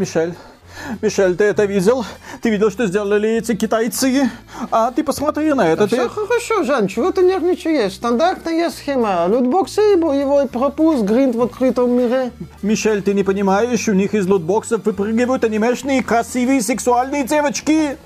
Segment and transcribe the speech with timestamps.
[0.00, 0.34] Мишель,
[1.02, 2.06] Мишель, ты это видел?
[2.40, 4.30] Ты видел, что сделали эти китайцы?
[4.70, 5.82] А ты посмотри на это.
[5.82, 5.96] Да ты...
[5.96, 7.92] Все хорошо, Жан, чего ты нервничаешь?
[7.92, 9.26] Стандартная схема.
[9.28, 12.32] Лутбоксы и боевой пропуск, гринд в открытом мире.
[12.62, 17.98] Мишель, ты не понимаешь, у них из лутбоксов выпрыгивают анимешные красивые сексуальные девочки.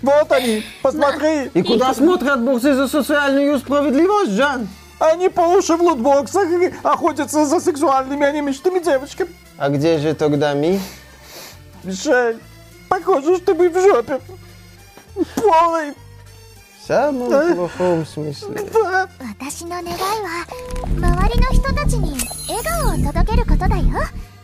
[0.00, 1.50] Вот они, посмотри.
[1.52, 4.66] И куда смотрят борцы за социальную справедливость, Жан?
[4.98, 6.48] Они по уши в лутбоксах
[6.82, 9.28] охотятся за сексуальными анимешными девочками.
[9.58, 10.80] А где же тогда ми?
[11.85, 12.37] Жаль.
[12.87, 14.19] Похоже, что мы в жопе.
[15.35, 15.91] Полной.
[15.91, 17.53] В самом да.
[17.55, 18.69] плохом смысле.
[18.73, 19.09] Да.
[19.39, 20.45] 私の願いは
[20.83, 22.17] 周りの人たちに
[22.47, 23.83] 笑顔を届けることだよ。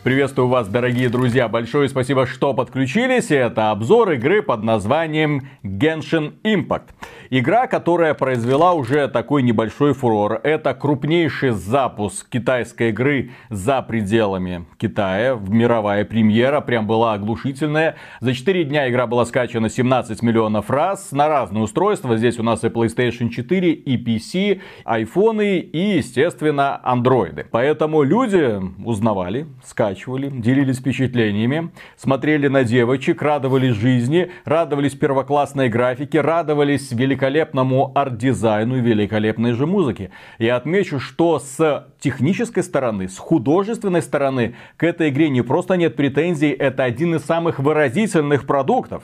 [0.03, 1.47] Приветствую вас, дорогие друзья.
[1.47, 3.29] Большое спасибо, что подключились.
[3.29, 6.85] Это обзор игры под названием Genshin Impact.
[7.29, 10.41] Игра, которая произвела уже такой небольшой фурор.
[10.43, 15.35] Это крупнейший запуск китайской игры за пределами Китая.
[15.35, 17.95] Мировая премьера прям была оглушительная.
[18.21, 22.17] За 4 дня игра была скачана 17 миллионов раз на разные устройства.
[22.17, 27.45] Здесь у нас и PlayStation 4, и PC, айфоны и, естественно, андроиды.
[27.51, 36.21] Поэтому люди узнавали, скачивали скачивали, делились впечатлениями, смотрели на девочек, радовались жизни, радовались первоклассной графике,
[36.21, 40.11] радовались великолепному арт-дизайну и великолепной же музыке.
[40.39, 45.95] Я отмечу, что с технической стороны, с художественной стороны к этой игре не просто нет
[45.95, 49.03] претензий, это один из самых выразительных продуктов.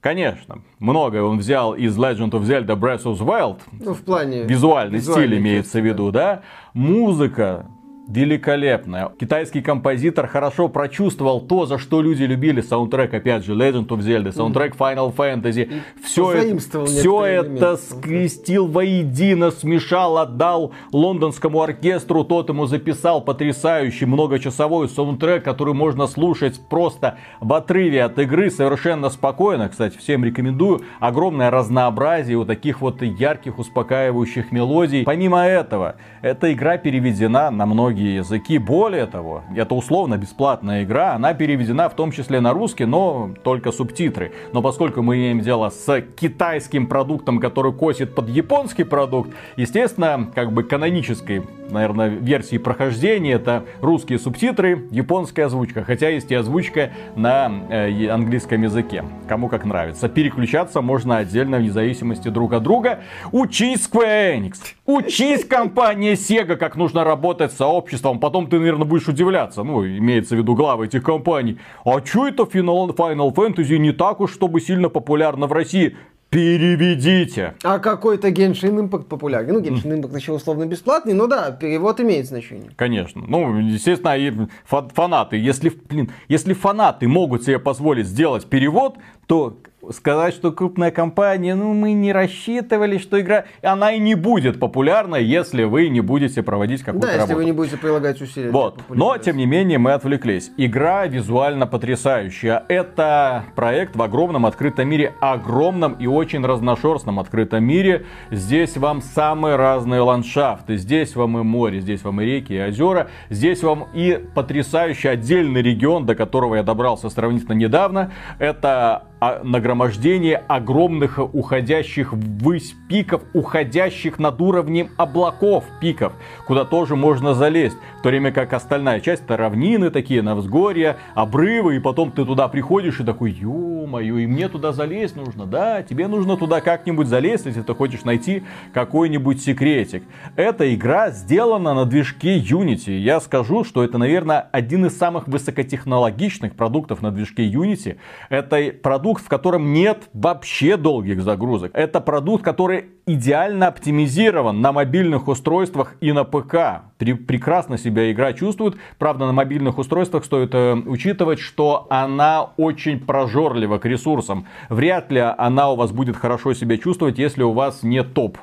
[0.00, 3.60] Конечно, многое он взял из Legend of Zelda Breath of the Wild.
[3.72, 4.42] Ну, в плане...
[4.44, 6.42] Визуальный стиль имеется в виду, да.
[6.74, 7.66] Музыка,
[8.06, 9.10] великолепная.
[9.18, 14.32] Китайский композитор хорошо прочувствовал то, за что люди любили саундтрек, опять же, Legend of Zelda,
[14.32, 15.82] саундтрек Final Fantasy.
[16.02, 22.24] Все, это, все это скрестил воедино, смешал, отдал лондонскому оркестру.
[22.24, 29.08] Тот ему записал потрясающий многочасовой саундтрек, который можно слушать просто в отрыве от игры совершенно
[29.08, 29.68] спокойно.
[29.68, 30.82] Кстати, всем рекомендую.
[31.00, 35.04] Огромное разнообразие у таких вот ярких, успокаивающих мелодий.
[35.04, 38.58] Помимо этого, эта игра переведена на многие языки.
[38.58, 43.72] Более того, это условно бесплатная игра, она переведена в том числе на русский, но только
[43.72, 44.32] субтитры.
[44.52, 50.52] Но поскольку мы имеем дело с китайским продуктом, который косит под японский продукт, естественно, как
[50.52, 57.52] бы канонической, наверное, версии прохождения это русские субтитры, японская озвучка, хотя есть и озвучка на
[57.68, 60.08] э, английском языке, кому как нравится.
[60.08, 63.00] Переключаться можно отдельно вне зависимости друг от друга.
[63.32, 64.54] Учись Square Enix,
[64.86, 70.34] учись компания Sega, как нужно работать с сообществом, потом ты, наверное, будешь удивляться, ну, имеется
[70.34, 71.58] в виду главы этих компаний.
[71.84, 75.96] А чё это Final, Final Fantasy не так уж, чтобы сильно популярно в России?
[76.30, 77.54] Переведите.
[77.62, 79.54] А какой-то Genshin Impact популярен.
[79.54, 82.70] Ну, Genshin Impact еще условно бесплатный, но да, перевод имеет значение.
[82.74, 83.22] Конечно.
[83.28, 84.32] Ну, естественно, и
[84.66, 85.36] фанаты.
[85.36, 88.96] Если, блин, если фанаты могут себе позволить сделать перевод,
[89.28, 89.58] то
[89.92, 95.16] сказать, что крупная компания, ну мы не рассчитывали, что игра, она и не будет популярна,
[95.16, 97.30] если вы не будете проводить какую-то да, работу.
[97.30, 98.50] если вы не будете прилагать усилия.
[98.50, 98.80] Вот.
[98.88, 100.50] Но, тем не менее, мы отвлеклись.
[100.56, 102.64] Игра визуально потрясающая.
[102.68, 108.06] Это проект в огромном открытом мире, огромном и очень разношерстном открытом мире.
[108.30, 110.76] Здесь вам самые разные ландшафты.
[110.76, 113.08] Здесь вам и море, здесь вам и реки, и озера.
[113.30, 118.12] Здесь вам и потрясающий отдельный регион, до которого я добрался сравнительно недавно.
[118.38, 119.04] Это
[119.42, 126.12] нагромождение огромных уходящих ввысь пиков, уходящих над уровнем облаков пиков,
[126.46, 127.76] куда тоже можно залезть.
[127.98, 132.24] В то время как остальная часть это равнины такие, на взгорья, обрывы, и потом ты
[132.24, 137.06] туда приходишь и такой, ё-моё, и мне туда залезть нужно, да, тебе нужно туда как-нибудь
[137.06, 138.42] залезть, если ты хочешь найти
[138.72, 140.02] какой-нибудь секретик.
[140.36, 142.98] Эта игра сделана на движке Unity.
[142.98, 147.96] Я скажу, что это, наверное, один из самых высокотехнологичных продуктов на движке Unity.
[148.28, 151.70] Это продукт, в котором нет вообще долгих загрузок.
[151.74, 156.84] Это продукт, который идеально оптимизирован на мобильных устройствах и на ПК.
[156.98, 158.76] Прекрасно себя игра чувствует.
[158.98, 164.46] Правда, на мобильных устройствах стоит э, учитывать, что она очень прожорлива к ресурсам.
[164.68, 168.38] Вряд ли она у вас будет хорошо себя чувствовать, если у вас не топ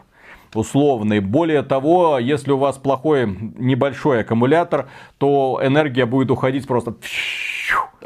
[0.53, 1.19] условный.
[1.19, 3.27] Более того, если у вас плохой
[3.57, 6.95] небольшой аккумулятор, то энергия будет уходить просто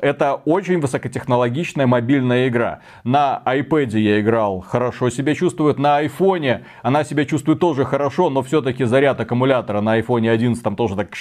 [0.02, 2.82] это очень высокотехнологичная мобильная игра.
[3.04, 5.80] На iPad я играл, хорошо себя чувствует.
[5.80, 10.76] На iPhone она себя чувствует тоже хорошо, но все-таки заряд аккумулятора на iPhone 11 там
[10.76, 11.16] тоже так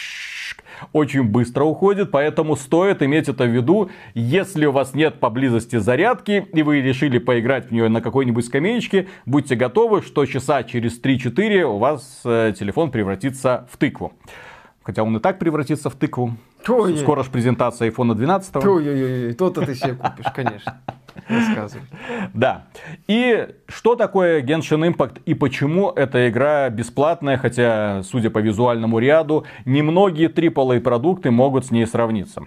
[0.92, 6.46] очень быстро уходит, поэтому стоит иметь это в виду, если у вас нет поблизости зарядки
[6.52, 11.62] и вы решили поиграть в нее на какой-нибудь скамеечке, будьте готовы, что часа через 3-4
[11.62, 14.12] у вас э, телефон превратится в тыкву.
[14.82, 16.36] Хотя он и так превратится в тыкву.
[16.68, 18.56] Ой, Скоро же презентация iPhone 12.
[18.56, 20.80] Ой-ой-ой, то-то ты себе купишь, конечно.
[21.28, 21.86] Рассказывай.
[22.32, 22.66] Да.
[23.06, 29.44] И что такое Genshin Impact и почему эта игра бесплатная, хотя, судя по визуальному ряду,
[29.64, 32.44] немногие AAA продукты могут с ней сравниться.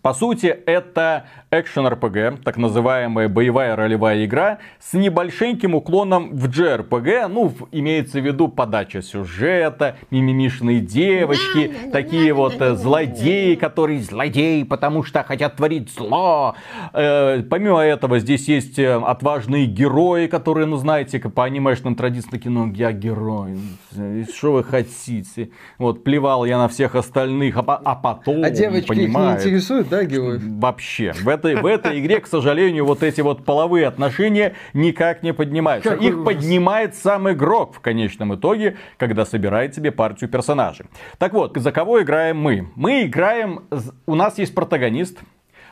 [0.00, 7.28] По сути, это экшен RPG, так называемая боевая ролевая игра, с небольшеньким уклоном в JRPG,
[7.28, 14.62] ну, в- имеется в виду подача сюжета, мимимишные девочки, такие вот э, злодеи, которые злодеи,
[14.62, 16.54] потому что хотят творить зло.
[16.92, 22.30] Э, помимо этого, здесь есть э, отважные герои, которые, ну, знаете, как по анимешным традициям,
[22.30, 23.58] такие, ну, я герой,
[23.96, 25.50] э, что вы хотите?
[25.78, 29.50] Вот, плевал я на всех остальных, а, а потом, А девочки их не понимаете,
[29.82, 30.42] интересуют, да, героев?
[30.42, 31.12] Вообще.
[31.12, 35.90] В этой, в этой игре, к сожалению, вот эти вот половые отношения никак не поднимаются.
[35.90, 40.86] Какой Их поднимает сам игрок в конечном итоге, когда собирает себе партию персонажей.
[41.18, 42.68] Так вот, за кого играем мы?
[42.74, 43.64] Мы играем...
[44.06, 45.18] У нас есть протагонист,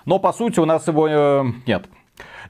[0.04, 1.86] но по сути у нас его э, нет.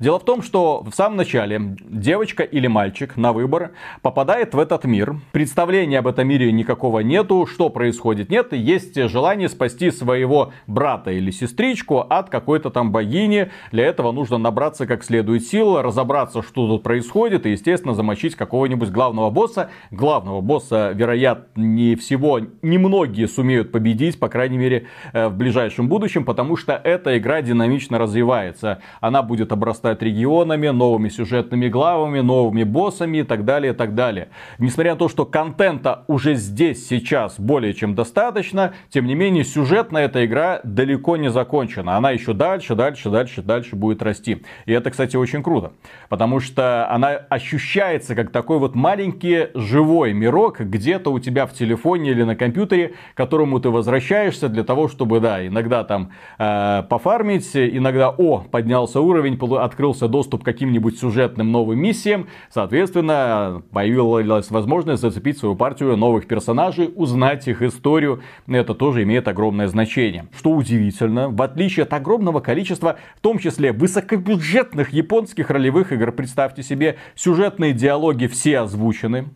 [0.01, 4.85] Дело в том, что в самом начале девочка или мальчик на выбор попадает в этот
[4.85, 5.17] мир.
[5.33, 8.55] Представления об этом мире никакого нету, что происходит нет.
[8.55, 13.51] Есть желание спасти своего брата или сестричку от какой-то там богини.
[13.73, 18.89] Для этого нужно набраться как следует сил, разобраться, что тут происходит, и, естественно, замочить какого-нибудь
[18.89, 19.69] главного босса.
[19.91, 26.57] Главного босса, вероятнее всего, немногие сумеют победить, по крайней мере, э, в ближайшем будущем, потому
[26.57, 28.81] что эта игра динамично развивается.
[29.03, 34.29] Она будет обрастать регионами, новыми сюжетными главами, новыми боссами и так далее, и так далее.
[34.59, 40.07] Несмотря на то, что контента уже здесь, сейчас более чем достаточно, тем не менее, сюжетная
[40.07, 41.97] эта игра далеко не закончена.
[41.97, 44.43] Она еще дальше, дальше, дальше, дальше будет расти.
[44.67, 45.73] И это, кстати, очень круто.
[46.09, 52.11] Потому что она ощущается как такой вот маленький живой мирок где-то у тебя в телефоне
[52.11, 57.51] или на компьютере, к которому ты возвращаешься для того, чтобы, да, иногда там э, пофармить,
[57.55, 65.01] иногда, о, поднялся уровень, полу- открылся доступ к каким-нибудь сюжетным новым миссиям, соответственно, появилась возможность
[65.01, 70.27] зацепить свою партию новых персонажей, узнать их историю, это тоже имеет огромное значение.
[70.37, 76.63] Что удивительно, в отличие от огромного количества, в том числе высокобюджетных японских ролевых игр, представьте
[76.63, 79.31] себе, сюжетные диалоги все озвучены,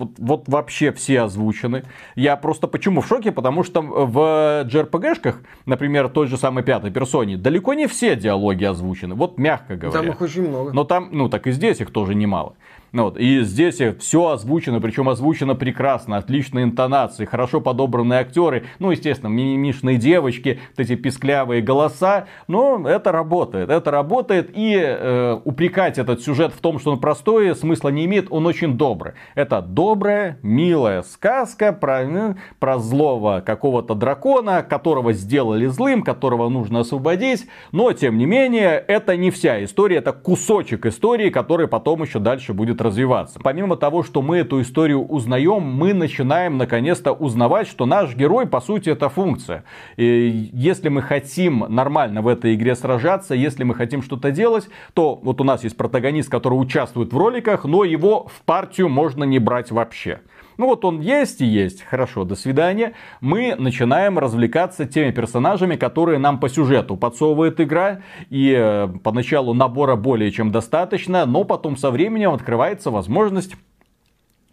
[0.00, 1.84] вот, вот вообще все озвучены.
[2.16, 3.32] Я просто почему в шоке?
[3.32, 5.36] Потому что в JRPG-шках,
[5.66, 9.14] например, той же самой пятой персоне, далеко не все диалоги озвучены.
[9.14, 10.00] Вот мягко говоря.
[10.00, 10.72] Там их очень много.
[10.72, 12.54] Но там, ну так и здесь их тоже немало.
[12.92, 18.90] Ну, вот, и здесь все озвучено, причем озвучено прекрасно, отличные интонации, хорошо подобранные актеры, ну,
[18.90, 25.98] естественно, мимимишные девочки, вот эти писклявые голоса, но это работает, это работает, и э, упрекать
[25.98, 29.12] этот сюжет в том, что он простой, смысла не имеет, он очень добрый.
[29.36, 36.80] Это добрая, милая сказка про, ну, про злого какого-то дракона, которого сделали злым, которого нужно
[36.80, 42.18] освободить, но, тем не менее, это не вся история, это кусочек истории, который потом еще
[42.18, 43.38] дальше будет развиваться.
[43.42, 48.60] Помимо того, что мы эту историю узнаем, мы начинаем наконец-то узнавать, что наш герой, по
[48.60, 49.64] сути, это функция.
[49.96, 55.18] И если мы хотим нормально в этой игре сражаться, если мы хотим что-то делать, то
[55.22, 59.38] вот у нас есть протагонист, который участвует в роликах, но его в партию можно не
[59.38, 60.20] брать вообще.
[60.60, 61.80] Ну вот он есть и есть.
[61.80, 62.92] Хорошо, до свидания.
[63.22, 68.02] Мы начинаем развлекаться теми персонажами, которые нам по сюжету подсовывает игра.
[68.28, 73.56] И э, поначалу набора более чем достаточно, но потом со временем открывается возможность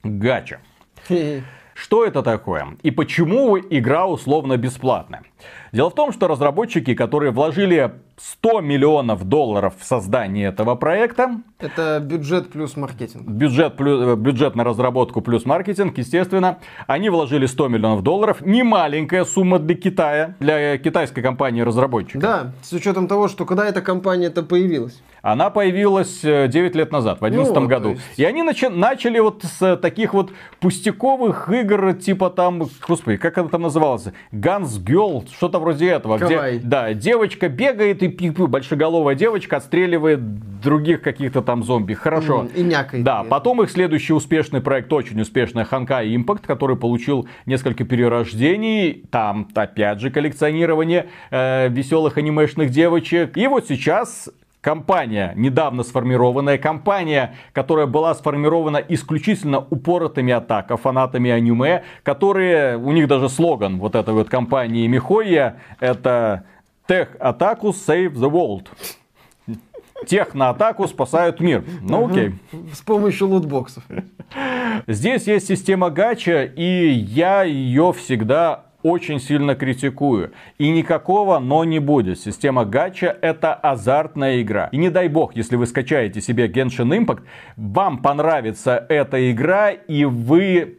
[0.01, 0.61] гача.
[1.73, 2.77] Что это такое?
[2.83, 5.23] И почему игра условно бесплатная?
[5.73, 11.99] Дело в том, что разработчики, которые вложили 100 миллионов долларов в создание этого проекта, Это
[12.03, 13.27] бюджет плюс маркетинг.
[13.27, 16.57] бюджет, плю- э, бюджет на разработку плюс маркетинг, естественно,
[16.87, 18.41] они вложили 100 миллионов долларов.
[18.41, 22.19] Не маленькая сумма для Китая, для китайской компании-разработчика.
[22.19, 24.99] Да, с учетом того, что когда эта компания-то появилась.
[25.21, 27.89] Она появилась э, 9 лет назад, в 2011 Ну, году.
[27.89, 33.17] есть- И они начи- начали вот с э, таких вот пустяковых игр, типа там, господи,
[33.17, 34.05] как это там называлось?
[34.31, 36.17] Guns Girl, что-то вроде этого.
[36.17, 36.57] Кавай.
[36.57, 40.19] Где, да, девочка бегает и пи- большеголовая девочка отстреливает
[40.61, 41.93] других каких-то там зомби.
[41.93, 42.47] Хорошо.
[42.55, 43.03] И някает.
[43.03, 43.29] Да, Нет.
[43.29, 49.03] потом их следующий успешный проект, очень успешный Ханкай Impact, который получил несколько перерождений.
[49.11, 53.37] Там, опять же, коллекционирование э, веселых анимешных девочек.
[53.37, 54.29] И вот сейчас
[54.61, 63.07] компания, недавно сформированная компания, которая была сформирована исключительно упоротыми атака, фанатами аниме, которые, у них
[63.07, 66.43] даже слоган вот этой вот компании Михоя, это
[66.87, 68.67] Tech Атаку Save the World.
[70.05, 71.63] Тех на атаку спасают мир.
[71.81, 72.35] Ну окей.
[72.73, 73.83] С помощью лутбоксов.
[74.87, 80.31] Здесь есть система гача, и я ее всегда очень сильно критикую.
[80.57, 82.19] И никакого но не будет.
[82.19, 84.69] Система гача это азартная игра.
[84.71, 87.23] И не дай бог, если вы скачаете себе Genshin Impact,
[87.57, 90.77] вам понравится эта игра и вы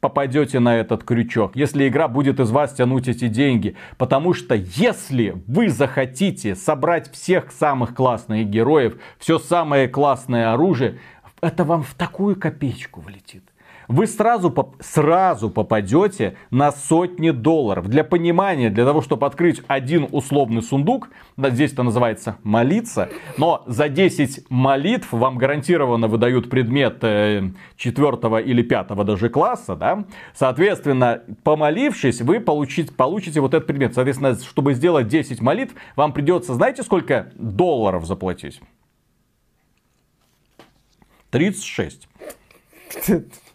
[0.00, 3.76] попадете на этот крючок, если игра будет из вас тянуть эти деньги.
[3.96, 10.98] Потому что если вы захотите собрать всех самых классных героев, все самое классное оружие,
[11.40, 13.47] это вам в такую копеечку влетит
[13.88, 17.88] вы сразу, сразу попадете на сотни долларов.
[17.88, 23.88] Для понимания, для того, чтобы открыть один условный сундук, здесь это называется молиться, но за
[23.88, 30.04] 10 молитв вам гарантированно выдают предмет э, 4 или 5 даже класса, да,
[30.34, 33.94] соответственно, помолившись, вы получите, получите вот этот предмет.
[33.94, 38.60] Соответственно, чтобы сделать 10 молитв, вам придется, знаете, сколько долларов заплатить?
[41.30, 42.08] 36.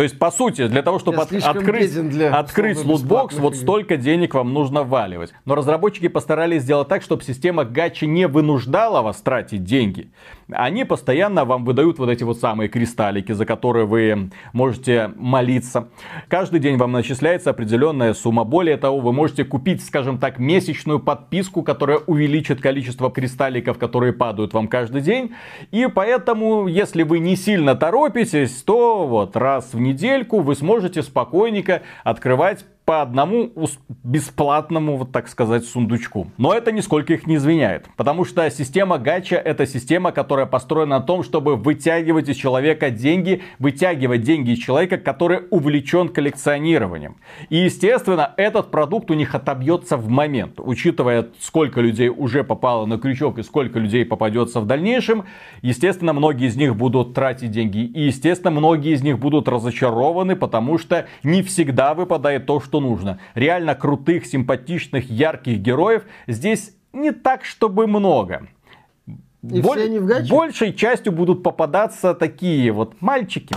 [0.00, 4.32] То есть, по сути, для того, чтобы от, открыть, для открыть лутбокс, вот столько денег
[4.32, 5.34] вам нужно валивать.
[5.44, 10.10] Но разработчики постарались сделать так, чтобы система гачи не вынуждала вас тратить деньги.
[10.50, 15.90] Они постоянно вам выдают вот эти вот самые кристаллики, за которые вы можете молиться.
[16.28, 18.44] Каждый день вам начисляется определенная сумма.
[18.44, 24.54] Более того, вы можете купить, скажем так, месячную подписку, которая увеличит количество кристалликов, которые падают
[24.54, 25.34] вам каждый день.
[25.72, 31.82] И поэтому, если вы не сильно торопитесь, то вот раз в недельку вы сможете спокойненько
[32.04, 33.52] открывать по одному
[34.02, 36.26] бесплатному, вот так сказать, сундучку.
[36.38, 37.88] Но это нисколько их не извиняет.
[37.96, 43.42] Потому что система гача это система, которая построена на том, чтобы вытягивать из человека деньги,
[43.60, 47.14] вытягивать деньги из человека, который увлечен коллекционированием.
[47.48, 50.54] И, естественно, этот продукт у них отобьется в момент.
[50.58, 55.26] Учитывая, сколько людей уже попало на крючок и сколько людей попадется в дальнейшем,
[55.62, 57.84] естественно, многие из них будут тратить деньги.
[57.84, 63.20] И, естественно, многие из них будут разочарованы, потому что не всегда выпадает то, что нужно.
[63.34, 68.48] Реально крутых, симпатичных, ярких героев здесь не так, чтобы много.
[69.42, 70.00] И Боль...
[70.28, 73.54] Большей частью будут попадаться такие вот мальчики,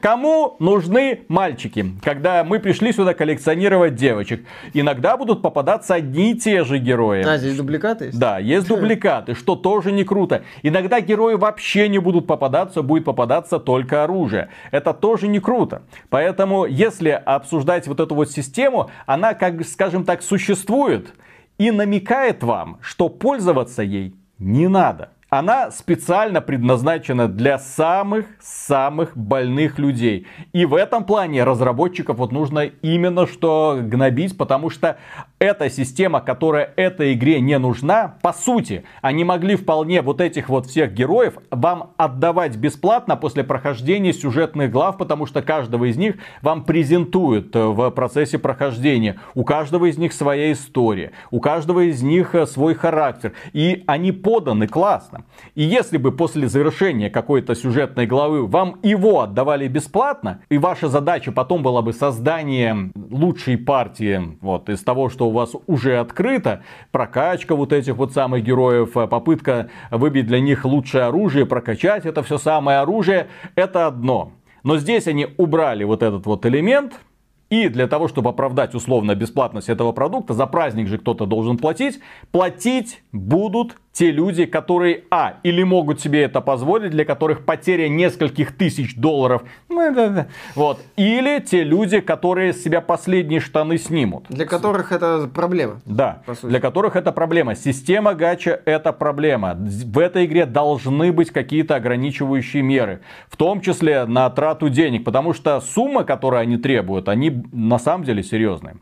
[0.00, 4.44] Кому нужны мальчики, когда мы пришли сюда коллекционировать девочек?
[4.74, 7.22] Иногда будут попадаться одни и те же герои.
[7.22, 8.18] А, здесь дубликаты есть?
[8.18, 10.42] Да, есть дубликаты, что тоже не круто.
[10.62, 14.48] Иногда герои вообще не будут попадаться, будет попадаться только оружие.
[14.70, 15.82] Это тоже не круто.
[16.08, 21.14] Поэтому, если обсуждать вот эту вот систему, она, как скажем так, существует
[21.58, 25.10] и намекает вам, что пользоваться ей не надо.
[25.28, 30.26] Она специально предназначена для самых-самых больных людей.
[30.52, 34.98] И в этом плане разработчиков вот нужно именно что гнобить, потому что
[35.38, 40.66] эта система, которая этой игре не нужна, по сути, они могли вполне вот этих вот
[40.66, 46.64] всех героев вам отдавать бесплатно после прохождения сюжетных глав, потому что каждого из них вам
[46.64, 49.16] презентуют в процессе прохождения.
[49.34, 53.34] У каждого из них своя история, у каждого из них свой характер.
[53.52, 55.24] И они поданы классно.
[55.54, 61.30] И если бы после завершения какой-то сюжетной главы вам его отдавали бесплатно, и ваша задача
[61.30, 67.54] потом была бы создание лучшей партии вот, из того, что у вас уже открыто, прокачка
[67.54, 72.78] вот этих вот самых героев, попытка выбить для них лучшее оружие, прокачать это все самое
[72.78, 74.32] оружие, это одно.
[74.62, 77.00] Но здесь они убрали вот этот вот элемент,
[77.48, 82.00] и для того, чтобы оправдать условно бесплатность этого продукта, за праздник же кто-то должен платить,
[82.32, 88.54] платить будут те люди, которые, а, или могут себе это позволить, для которых потеря нескольких
[88.54, 94.26] тысяч долларов, ну, вот, или те люди, которые с себя последние штаны снимут.
[94.28, 95.80] Для которых это проблема.
[95.86, 97.54] Да, для которых это проблема.
[97.54, 99.54] Система гача это проблема.
[99.56, 103.00] В этой игре должны быть какие-то ограничивающие меры,
[103.30, 108.04] в том числе на трату денег, потому что сумма, которую они требуют, они на самом
[108.04, 108.76] деле серьезные.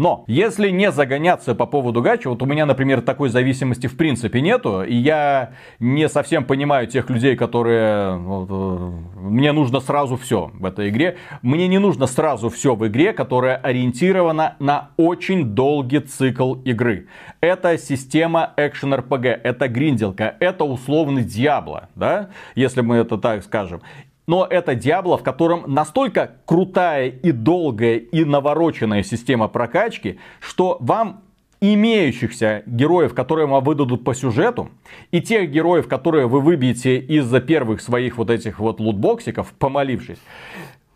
[0.00, 4.40] Но, если не загоняться по поводу гачи, вот у меня, например, такой зависимости в принципе
[4.40, 8.16] нету, и я не совсем понимаю тех людей, которые...
[8.16, 11.18] Вот, э, мне нужно сразу все в этой игре.
[11.42, 17.08] Мне не нужно сразу все в игре, которая ориентирована на очень долгий цикл игры.
[17.42, 23.82] Это система экшен RPG, это гринделка, это условный Диабло, да, если мы это так скажем.
[24.30, 31.22] Но это Диабло, в котором настолько крутая и долгая и навороченная система прокачки, что вам
[31.60, 34.70] имеющихся героев, которые вам выдадут по сюжету,
[35.10, 40.20] и тех героев, которые вы выбьете из-за первых своих вот этих вот лутбоксиков, помолившись,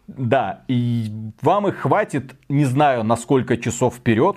[0.06, 1.06] да, и
[1.42, 4.36] вам их хватит, не знаю, на сколько часов вперед,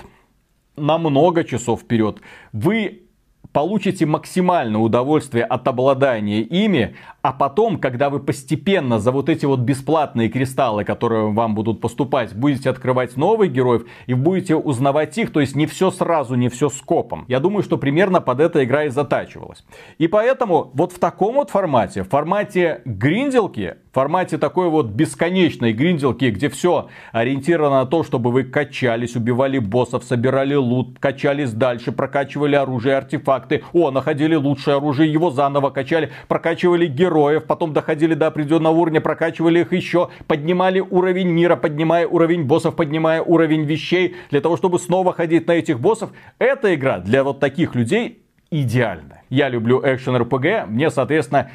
[0.75, 2.17] на много часов вперед.
[2.51, 3.03] Вы
[3.57, 9.61] получите максимальное удовольствие от обладания ими, а потом, когда вы постепенно за вот эти вот
[9.61, 15.39] бесплатные кристаллы, которые вам будут поступать, будете открывать новых героев и будете узнавать их, то
[15.39, 17.25] есть не все сразу, не все скопом.
[17.27, 19.65] Я думаю, что примерно под это игра и затачивалась.
[19.97, 25.73] И поэтому вот в таком вот формате, в формате гринделки, в формате такой вот бесконечной
[25.73, 31.91] гринделки, где все ориентировано на то, чтобы вы качались, убивали боссов, собирали лут, качались дальше,
[31.91, 32.95] прокачивали оружие,
[33.47, 39.01] артефакты, о, находили лучшее оружие, его заново качали, прокачивали героев, потом доходили до определенного уровня,
[39.01, 44.79] прокачивали их еще, поднимали уровень мира, поднимая уровень боссов, поднимая уровень вещей, для того, чтобы
[44.79, 46.11] снова ходить на этих боссов.
[46.39, 48.19] Эта игра для вот таких людей
[48.51, 49.21] идеальна.
[49.29, 51.51] Я люблю экшен РПГ, мне, соответственно,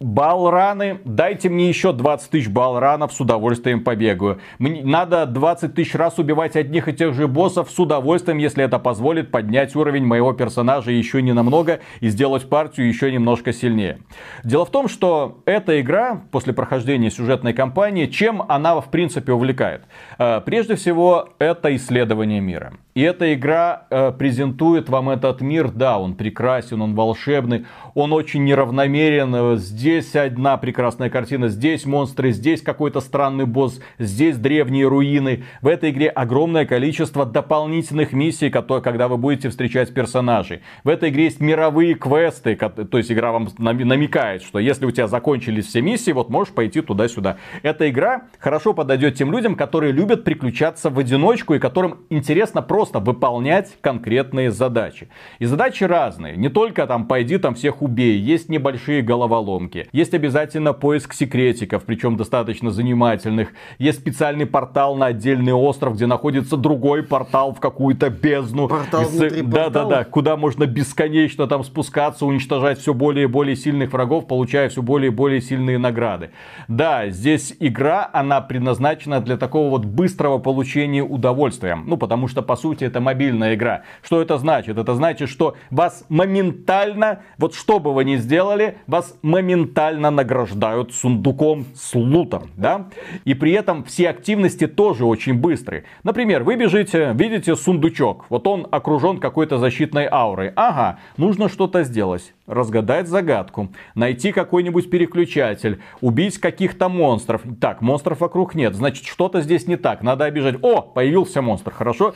[0.00, 4.40] Балраны, дайте мне еще 20 тысяч балранов, с удовольствием побегаю.
[4.58, 8.80] Мне надо 20 тысяч раз убивать одних и тех же боссов, с удовольствием, если это
[8.80, 14.00] позволит поднять уровень моего персонажа еще не намного и сделать партию еще немножко сильнее.
[14.42, 19.82] Дело в том, что эта игра, после прохождения сюжетной кампании, чем она в принципе увлекает?
[20.18, 22.72] Э, прежде всего, это исследование мира.
[22.94, 28.44] И эта игра э, презентует вам этот мир, да, он прекрасен, он волшебный, он очень
[28.44, 35.42] неравномерен, э, здесь одна прекрасная картина, здесь монстры, здесь какой-то странный босс, здесь древние руины.
[35.60, 40.62] В этой игре огромное количество дополнительных миссий, которые, когда вы будете встречать персонажей.
[40.84, 45.08] В этой игре есть мировые квесты, то есть игра вам намекает, что если у тебя
[45.08, 47.38] закончились все миссии, вот можешь пойти туда-сюда.
[47.64, 52.83] Эта игра хорошо подойдет тем людям, которые любят приключаться в одиночку и которым интересно просто
[52.92, 55.08] выполнять конкретные задачи.
[55.38, 56.36] И задачи разные.
[56.36, 58.18] Не только там пойди там всех убей.
[58.18, 59.86] Есть небольшие головоломки головоломки.
[59.92, 63.50] Есть обязательно поиск секретиков, причем достаточно занимательных.
[63.78, 68.68] Есть специальный портал на отдельный остров, где находится другой портал в какую-то бездну.
[68.68, 70.04] Портал внутри Да, да, да.
[70.04, 75.10] Куда можно бесконечно там спускаться, уничтожать все более и более сильных врагов, получая все более
[75.12, 76.30] и более сильные награды.
[76.68, 81.76] Да, здесь игра, она предназначена для такого вот быстрого получения удовольствия.
[81.76, 83.82] Ну, потому что, по сути, это мобильная игра.
[84.02, 84.78] Что это значит?
[84.78, 91.66] Это значит, что вас моментально, вот что бы вы ни сделали, вас моментально награждают сундуком
[91.74, 92.86] с лутом, да?
[93.24, 95.84] И при этом все активности тоже очень быстрые.
[96.02, 100.52] Например, вы бежите, видите сундучок, вот он окружен какой-то защитной аурой.
[100.56, 107.42] Ага, нужно что-то сделать разгадать загадку, найти какой-нибудь переключатель, убить каких-то монстров.
[107.60, 110.56] Так, монстров вокруг нет, значит что-то здесь не так, надо обижать.
[110.62, 112.14] О, появился монстр, хорошо,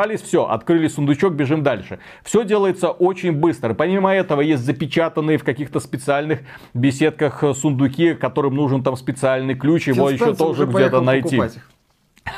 [0.00, 1.98] разобрались, все, открыли сундучок, бежим дальше.
[2.22, 3.74] Все делается очень быстро.
[3.74, 6.40] Помимо этого есть запечатанные в каких-то специальных
[6.74, 11.40] беседках сундуки, которым нужен там специальный ключ, его еще тоже где-то найти.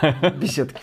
[0.40, 0.80] Беседки.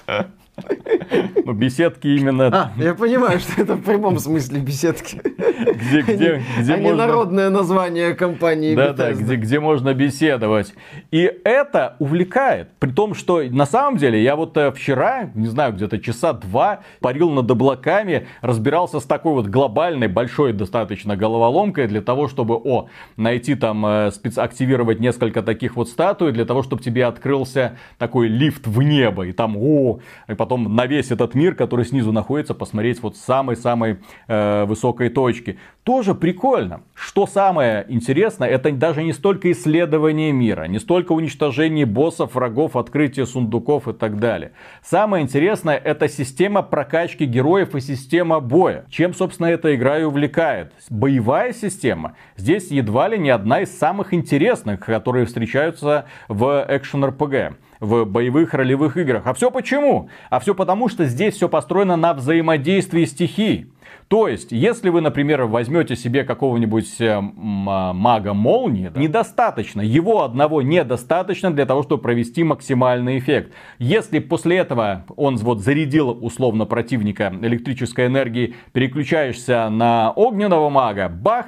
[1.46, 2.48] Ну, беседки именно...
[2.48, 5.20] А, я понимаю, что это в прямом смысле беседки.
[5.24, 7.08] Где, где, где а можно...
[7.08, 10.74] народное название компании Да, да, где, где можно беседовать.
[11.12, 12.70] И это увлекает.
[12.80, 16.82] При том, что на самом деле я вот э, вчера, не знаю, где-то часа два
[17.00, 22.88] парил над облаками, разбирался с такой вот глобальной, большой достаточно головоломкой для того, чтобы, о,
[23.18, 24.38] найти там, э, спец...
[24.38, 29.26] активировать несколько таких вот статуй, для того, чтобы тебе открылся такой лифт в небо.
[29.26, 33.16] И там, о, и потом потом на весь этот мир, который снизу находится, посмотреть вот
[33.16, 35.60] с самой-самой э, высокой точки.
[35.84, 36.82] Тоже прикольно.
[36.96, 43.28] Что самое интересное, это даже не столько исследование мира, не столько уничтожение боссов, врагов, открытие
[43.28, 44.54] сундуков и так далее.
[44.84, 48.86] Самое интересное, это система прокачки героев и система боя.
[48.90, 50.72] Чем, собственно, эта игра и увлекает.
[50.90, 58.06] Боевая система здесь едва ли не одна из самых интересных, которые встречаются в экшен-РПГ в
[58.06, 59.24] боевых ролевых играх.
[59.26, 60.10] А все почему?
[60.30, 63.72] А все потому, что здесь все построено на взаимодействии стихий.
[64.08, 70.64] То есть, если вы, например, возьмете себе какого-нибудь э, мага молнии, да, недостаточно, его одного
[70.64, 73.54] недостаточно для того, чтобы провести максимальный эффект.
[73.78, 81.48] Если после этого он вот зарядил условно противника электрической энергией, переключаешься на огненного мага, бах,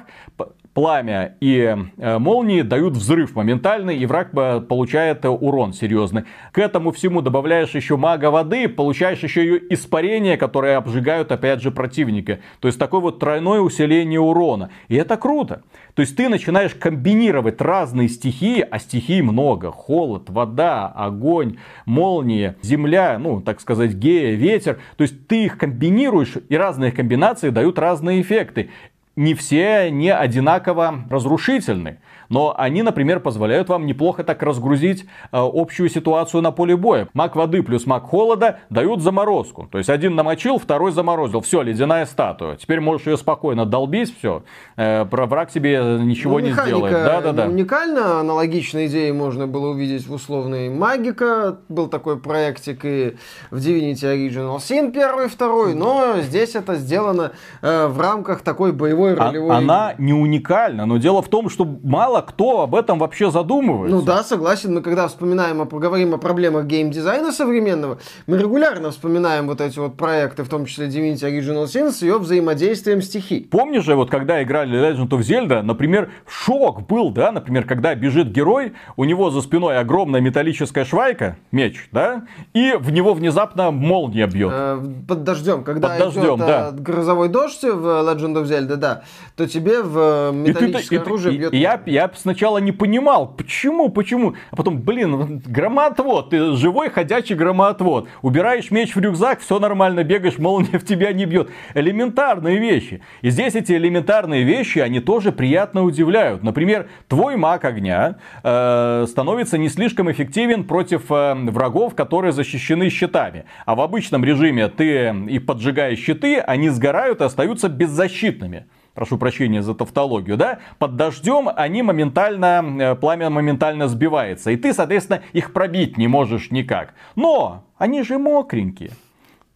[0.74, 6.24] пламя и э, молнии дают взрыв моментальный, и враг э, получает урон серьезный.
[6.52, 11.70] К этому всему добавляешь еще мага воды, получаешь еще ее испарения, которые обжигают опять же
[11.70, 12.40] противника.
[12.60, 14.70] То есть такое вот тройное усиление урона.
[14.88, 15.62] И это круто.
[15.94, 19.70] То есть ты начинаешь комбинировать разные стихии, а стихий много.
[19.70, 24.78] Холод, вода, огонь, молния, земля, ну, так сказать, гея, ветер.
[24.96, 28.70] То есть ты их комбинируешь, и разные комбинации дают разные эффекты
[29.16, 31.98] не все не одинаково разрушительны.
[32.32, 37.06] Но они, например, позволяют вам неплохо так разгрузить э, общую ситуацию на поле боя.
[37.12, 39.68] Маг воды плюс маг холода дают заморозку.
[39.70, 41.42] То есть один намочил, второй заморозил.
[41.42, 42.56] Все, ледяная статуя.
[42.56, 44.44] Теперь можешь ее спокойно долбить, все.
[44.78, 46.92] Э, враг тебе ничего Ну, не сделает.
[46.94, 47.46] Да, да, да.
[47.48, 51.58] Уникально, аналогичные идеи можно было увидеть в условной Магика.
[51.68, 53.16] Был такой проектик и
[53.50, 59.12] в Divinity Original Sin первый, второй, но здесь это сделано э, в рамках такой боевой
[59.16, 63.30] А- ролевой Она не уникальна, но дело в том, что мало кто об этом вообще
[63.30, 63.96] задумывается.
[63.96, 64.74] Ну да, согласен.
[64.74, 70.42] Мы когда вспоминаем, поговорим о проблемах геймдизайна современного, мы регулярно вспоминаем вот эти вот проекты,
[70.44, 73.46] в том числе Divinity Original Sin, с ее взаимодействием стихий.
[73.50, 78.28] Помнишь же, вот когда играли Legend of Zelda, например, шок был, да, например, когда бежит
[78.28, 82.22] герой, у него за спиной огромная металлическая швайка, меч, да,
[82.54, 84.50] и в него внезапно молния бьет.
[84.52, 86.68] Э, под дождем, когда Под дождем, идет да.
[86.70, 89.02] э, грозовой дождь в Legend of Zelda, да,
[89.36, 91.52] то тебе в э, металлическое и ты- оружие и- бьет.
[91.54, 94.34] и я, я сначала не понимал, почему, почему.
[94.50, 98.08] А потом, блин, громоотвод, ты живой ходячий громоотвод.
[98.22, 101.50] Убираешь меч в рюкзак, все нормально, бегаешь, молния в тебя не бьет.
[101.74, 103.02] Элементарные вещи.
[103.22, 106.42] И здесь эти элементарные вещи, они тоже приятно удивляют.
[106.42, 113.44] Например, твой маг огня э, становится не слишком эффективен против э, врагов, которые защищены щитами.
[113.66, 119.62] А в обычном режиме ты их поджигаешь щиты, они сгорают и остаются беззащитными прошу прощения
[119.62, 124.50] за тавтологию, да, под дождем они моментально, э, пламя моментально сбивается.
[124.50, 126.94] И ты, соответственно, их пробить не можешь никак.
[127.16, 128.90] Но они же мокренькие.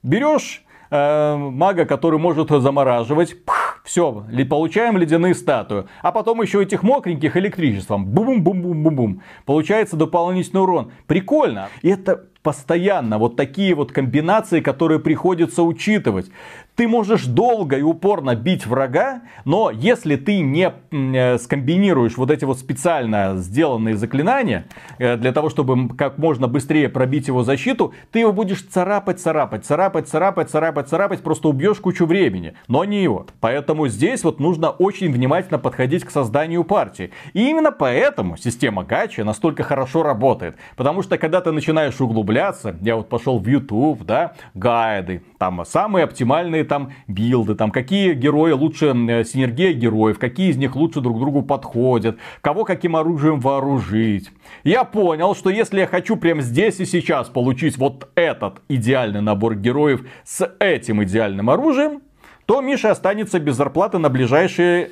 [0.02, 3.36] Берешь э, мага, который может замораживать,
[3.84, 5.84] все, получаем ледяные статуи.
[6.02, 8.04] А потом еще этих мокреньких электричеством.
[8.06, 9.22] Бум-бум-бум-бум-бум.
[9.44, 10.92] Получается дополнительный урон.
[11.06, 11.68] Прикольно.
[11.82, 16.30] И это постоянно вот такие вот комбинации, которые приходится учитывать.
[16.76, 22.44] Ты можешь долго и упорно бить врага, но если ты не э, скомбинируешь вот эти
[22.44, 24.66] вот специально сделанные заклинания,
[24.98, 29.64] э, для того, чтобы как можно быстрее пробить его защиту, ты его будешь царапать, царапать,
[29.64, 33.26] царапать, царапать, царапать, царапать, просто убьешь кучу времени, но не его.
[33.40, 37.10] Поэтому здесь вот нужно очень внимательно подходить к созданию партии.
[37.32, 40.56] И именно поэтому система гачи настолько хорошо работает.
[40.76, 42.35] Потому что когда ты начинаешь углубляться,
[42.82, 48.52] я вот пошел в YouTube, да, гайды, там самые оптимальные там билды, там какие герои
[48.52, 54.30] лучше, э, синергия героев, какие из них лучше друг другу подходят, кого каким оружием вооружить.
[54.64, 59.56] Я понял, что если я хочу прямо здесь и сейчас получить вот этот идеальный набор
[59.56, 62.02] героев с этим идеальным оружием,
[62.46, 64.90] то Миша останется без зарплаты на ближайший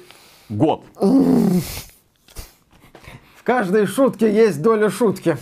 [0.48, 0.84] год.
[3.36, 5.36] В каждой шутке есть доля шутки.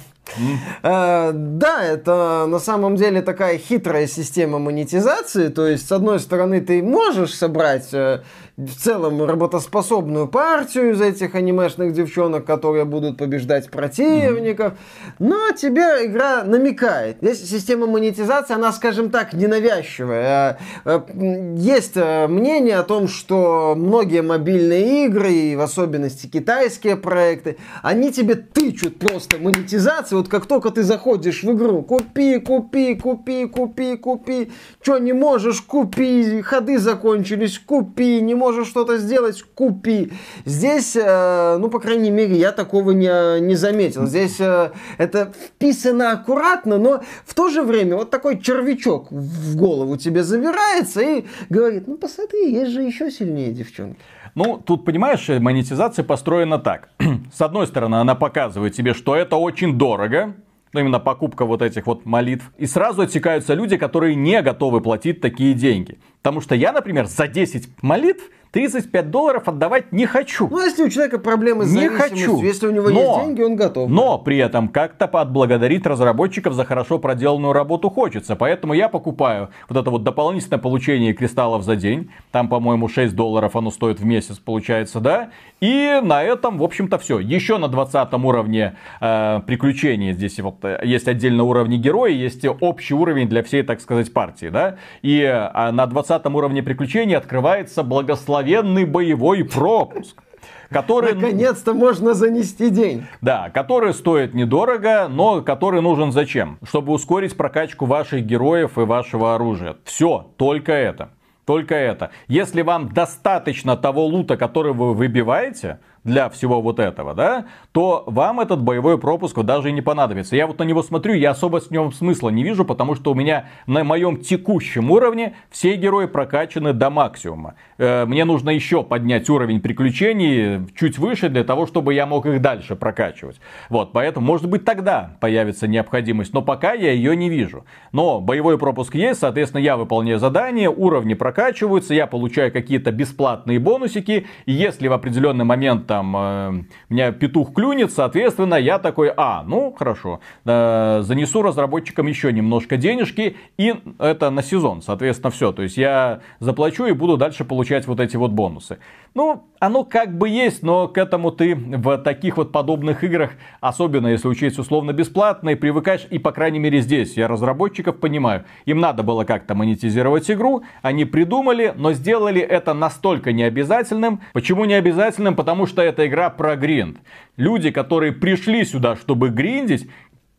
[0.83, 5.49] Э, Да, это на самом деле такая хитрая система монетизации.
[5.49, 8.23] То есть, с одной стороны, ты можешь собрать э,
[8.57, 14.75] в целом работоспособную партию из этих анимешных девчонок, которые будут побеждать противников,
[15.19, 17.17] но тебе игра намекает.
[17.23, 20.59] Здесь система монетизации, она, скажем так, ненавязчивая.
[20.85, 26.97] Э, э, Есть э, мнение о том, что многие мобильные игры, и в особенности китайские
[26.97, 30.19] проекты, они тебе тычут просто монетизацию.
[30.19, 34.53] Вот как только ты заходишь в игру, купи, купи, купи, купи, купи.
[34.83, 36.43] Что не можешь, купи.
[36.43, 38.21] Ходы закончились, купи.
[38.21, 40.13] Не можешь что-то сделать, купи.
[40.45, 44.07] Здесь, э, ну, по крайней мере, я такого не, не заметил.
[44.07, 49.97] Здесь э, это вписано аккуратно, но в то же время вот такой червячок в голову
[49.97, 53.99] тебе завирается и говорит, ну, посмотри, есть же еще сильнее девчонки.
[54.35, 56.89] Ну, тут, понимаешь, монетизация построена так.
[57.35, 60.35] С одной стороны, она показывает тебе, что это очень дорого,
[60.73, 62.51] ну, именно покупка вот этих вот молитв.
[62.57, 65.99] И сразу отсекаются люди, которые не готовы платить такие деньги.
[66.23, 70.47] Потому что я, например, за 10 молитв 35 долларов отдавать не хочу.
[70.47, 72.43] Ну, если у человека проблемы с Не хочу.
[72.43, 73.89] если у него Но- есть деньги, он готов.
[73.89, 78.37] Но при этом как-то отблагодарить разработчиков за хорошо проделанную работу хочется.
[78.37, 82.11] Поэтому я покупаю вот это вот дополнительное получение кристаллов за день.
[82.31, 85.31] Там, по-моему, 6 долларов оно стоит в месяц, получается, да?
[85.63, 87.21] И на этом, в общем-то, все.
[87.21, 92.93] Еще на 20 уровне э, приключений здесь вот э, есть отдельно уровни героя, есть общий
[92.95, 94.77] уровень для всей, так сказать, партии, да?
[95.01, 100.23] И э, на 20 уровне приключений открывается благословенный боевой пропуск.
[100.71, 103.05] Который, Наконец-то можно занести день.
[103.21, 106.59] да, который стоит недорого, но который нужен зачем?
[106.67, 109.77] Чтобы ускорить прокачку ваших героев и вашего оружия.
[109.85, 111.11] Все, только это.
[111.45, 112.11] Только это.
[112.29, 118.41] Если вам достаточно того лута, который вы выбиваете, для всего вот этого, да, то вам
[118.41, 120.35] этот боевой пропуск даже и не понадобится.
[120.35, 123.15] Я вот на него смотрю, я особо с ним смысла не вижу, потому что у
[123.15, 127.55] меня на моем текущем уровне все герои прокачаны до максимума.
[127.79, 132.43] Э, мне нужно еще поднять уровень приключений чуть выше для того, чтобы я мог их
[132.43, 133.41] дальше прокачивать.
[133.69, 137.65] Вот, поэтому, может быть, тогда появится необходимость, но пока я ее не вижу.
[137.93, 144.27] Но боевой пропуск есть, соответственно, я выполняю задание, уровни прокачиваются, я получаю какие-то бесплатные бонусики,
[144.47, 149.75] и если в определенный момент там э, меня петух клюнет, соответственно, я такой, а, ну,
[149.79, 155.53] хорошо, э, занесу разработчикам еще немножко денежки, и это на сезон, соответственно, все.
[155.53, 158.79] То есть я заплачу и буду дальше получать вот эти вот бонусы.
[159.15, 164.07] Ну, оно как бы есть, но к этому ты в таких вот подобных играх, особенно
[164.07, 169.03] если учесть условно бесплатные, привыкаешь, и по крайней мере здесь я разработчиков понимаю, им надо
[169.03, 174.21] было как-то монетизировать игру, они придумали, но сделали это настолько необязательным.
[174.33, 175.37] Почему необязательным?
[175.37, 176.97] Потому что эта игра про гринд.
[177.37, 179.91] Люди, которые пришли сюда, чтобы гриндить,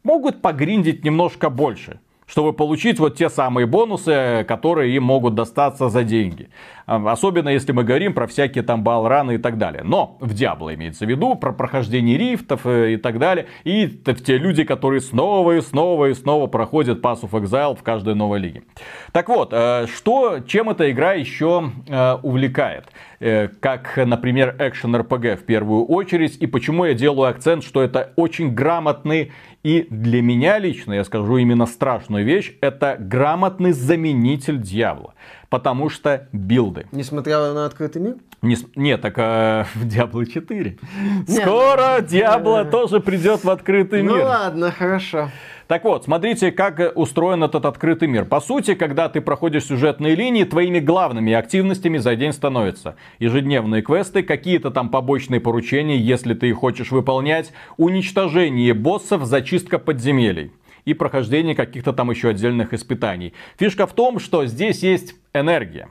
[0.04, 6.04] могут погриндить немножко больше чтобы получить вот те самые бонусы, которые им могут достаться за
[6.04, 6.50] деньги.
[6.86, 9.84] Особенно если мы говорим про всякие там балраны и так далее.
[9.84, 13.48] Но в Диабло имеется в виду про прохождение рифтов э, и так далее.
[13.64, 18.16] И те люди, которые снова и снова и снова проходят Pass of Exile в каждой
[18.16, 18.64] новой лиге.
[19.12, 22.86] Так вот, э, что, чем эта игра еще э, увлекает?
[23.62, 26.36] Как, например, экшен RPG в первую очередь.
[26.42, 29.32] И почему я делаю акцент, что это очень грамотный
[29.64, 35.14] и для меня лично, я скажу именно страшную вещь, это грамотный заменитель дьявола
[35.54, 36.88] потому что билды.
[36.92, 38.16] Несмотря на открытый мир?
[38.42, 40.80] Не, нет, так а, в Diablo 4.
[41.28, 44.24] Скоро Diablo тоже придет в открытый ну, мир.
[44.24, 45.30] Ну ладно, хорошо.
[45.68, 48.26] Так вот, смотрите, как устроен этот открытый мир.
[48.26, 54.24] По сути, когда ты проходишь сюжетные линии, твоими главными активностями за день становятся ежедневные квесты,
[54.24, 60.52] какие-то там побочные поручения, если ты их хочешь выполнять, уничтожение боссов, зачистка подземелий
[60.86, 63.34] и прохождение каких-то там еще отдельных испытаний.
[63.58, 65.90] Фишка в том, что здесь есть энергия.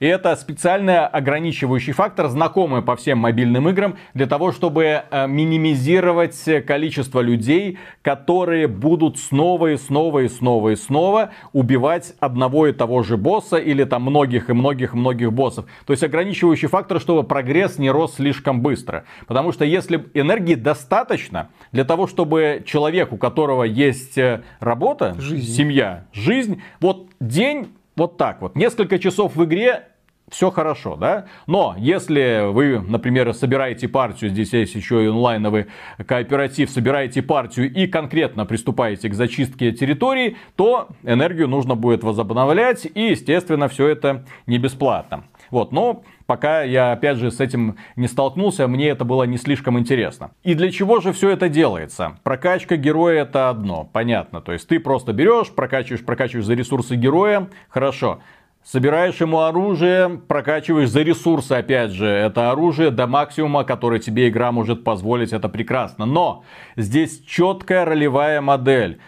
[0.00, 6.38] И это специальный ограничивающий фактор, знакомый по всем мобильным играм, для того, чтобы э, минимизировать
[6.66, 13.02] количество людей, которые будут снова и снова и снова и снова убивать одного и того
[13.02, 15.66] же босса или там многих и многих и многих боссов.
[15.86, 19.04] То есть ограничивающий фактор, чтобы прогресс не рос слишком быстро.
[19.26, 25.52] Потому что если энергии достаточно для того, чтобы человек, у которого есть э, работа, жизнь.
[25.52, 28.56] семья, жизнь, вот день вот так вот.
[28.56, 29.88] Несколько часов в игре
[30.28, 31.26] все хорошо, да?
[31.46, 35.66] Но если вы, например, собираете партию, здесь есть еще и онлайновый
[36.04, 43.10] кооператив, собираете партию и конкретно приступаете к зачистке территории, то энергию нужно будет возобновлять и,
[43.10, 45.24] естественно, все это не бесплатно.
[45.50, 49.78] Вот, но пока я, опять же, с этим не столкнулся, мне это было не слишком
[49.78, 50.30] интересно.
[50.42, 52.18] И для чего же все это делается?
[52.22, 54.40] Прокачка героя это одно, понятно.
[54.40, 58.20] То есть ты просто берешь, прокачиваешь, прокачиваешь за ресурсы героя, хорошо.
[58.66, 64.50] Собираешь ему оружие, прокачиваешь за ресурсы, опять же, это оружие до максимума, который тебе игра
[64.50, 66.04] может позволить, это прекрасно.
[66.04, 66.42] Но
[66.74, 68.98] здесь четкая ролевая модель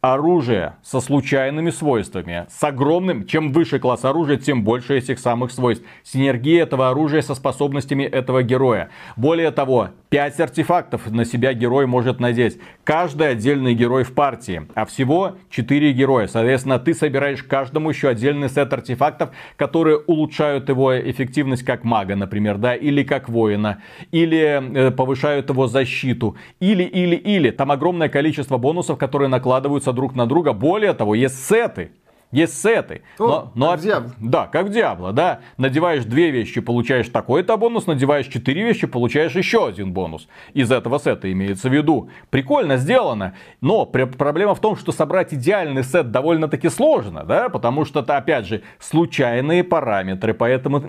[0.00, 5.84] оружие со случайными свойствами, с огромным, чем выше класс оружия, тем больше этих самых свойств.
[6.04, 8.90] Синергия этого оружия со способностями этого героя.
[9.16, 12.58] Более того, 5 артефактов на себя герой может надеть.
[12.84, 16.28] Каждый отдельный герой в партии, а всего 4 героя.
[16.28, 22.56] Соответственно, ты собираешь каждому еще отдельный сет артефактов, которые улучшают его эффективность как мага, например,
[22.56, 23.82] да, или как воина,
[24.12, 27.50] или э, повышают его защиту, или, или, или.
[27.50, 30.52] Там огромное количество бонусов, которые накладываются накладываются друг на друга.
[30.52, 31.90] Более того, есть сеты.
[32.30, 33.02] Есть сеты.
[33.18, 35.40] О, но, как но, Да, как Диабло, да.
[35.56, 40.28] Надеваешь две вещи, получаешь такой-то бонус, надеваешь четыре вещи, получаешь еще один бонус.
[40.52, 42.10] Из этого сета имеется в виду.
[42.28, 43.34] Прикольно сделано.
[43.62, 48.46] Но проблема в том, что собрать идеальный сет довольно-таки сложно, да, потому что это, опять
[48.46, 50.84] же, случайные параметры, поэтому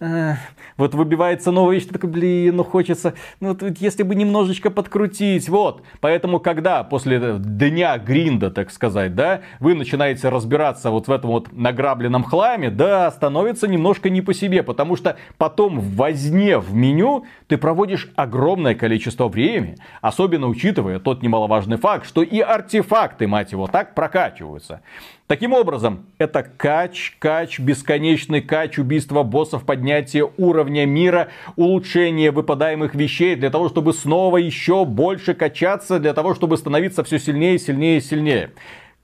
[0.00, 0.34] э,
[0.76, 5.82] вот выбивается новая вещь, такой, блин, ну хочется, ну вот, если бы немножечко подкрутить, вот.
[6.00, 11.30] Поэтому, когда после дня гринда, так сказать, да, вы начинаете разбираться разбираться вот в этом
[11.30, 16.74] вот награбленном хламе, да, становится немножко не по себе, потому что потом в возне в
[16.74, 23.52] меню ты проводишь огромное количество времени, особенно учитывая тот немаловажный факт, что и артефакты, мать
[23.52, 24.80] его, так прокачиваются.
[25.26, 33.36] Таким образом, это кач, кач, бесконечный кач, убийство боссов, поднятие уровня мира, улучшение выпадаемых вещей
[33.36, 38.50] для того, чтобы снова еще больше качаться, для того, чтобы становиться все сильнее, сильнее, сильнее.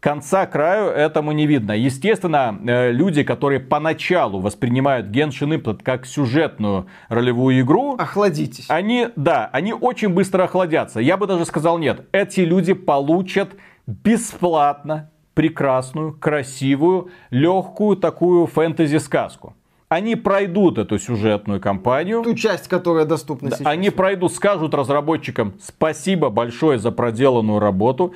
[0.01, 1.73] Конца краю этому не видно.
[1.73, 8.67] Естественно, э, люди, которые поначалу воспринимают Genshin Impact как сюжетную ролевую игру, Охладитесь.
[8.69, 11.01] они, да, они очень быстро охладятся.
[11.01, 12.07] Я бы даже сказал нет.
[12.13, 13.57] Эти люди получат
[13.87, 19.55] бесплатно прекрасную, красивую, легкую такую фэнтези-сказку.
[19.89, 22.23] Они пройдут эту сюжетную кампанию.
[22.23, 23.67] Ту часть, которая доступна Да, сейчас.
[23.67, 28.15] Они пройдут, скажут разработчикам спасибо большое за проделанную работу.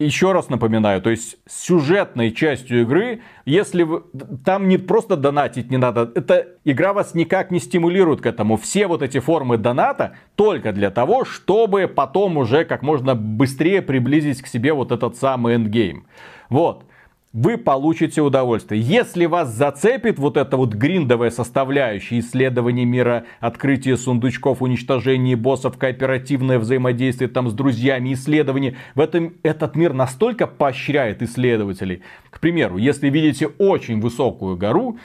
[0.00, 4.02] Еще раз напоминаю, то есть сюжетной частью игры, если вы,
[4.44, 8.56] там не просто донатить не надо, эта игра вас никак не стимулирует к этому.
[8.56, 14.42] Все вот эти формы доната только для того, чтобы потом уже как можно быстрее приблизить
[14.42, 16.06] к себе вот этот самый эндгейм.
[16.48, 16.84] Вот
[17.34, 18.80] вы получите удовольствие.
[18.80, 26.60] Если вас зацепит вот эта вот гриндовая составляющая исследование мира, открытие сундучков, уничтожение боссов, кооперативное
[26.60, 32.02] взаимодействие там с друзьями, исследование, в этом этот мир настолько поощряет исследователей.
[32.30, 34.98] К примеру, если видите очень высокую гору,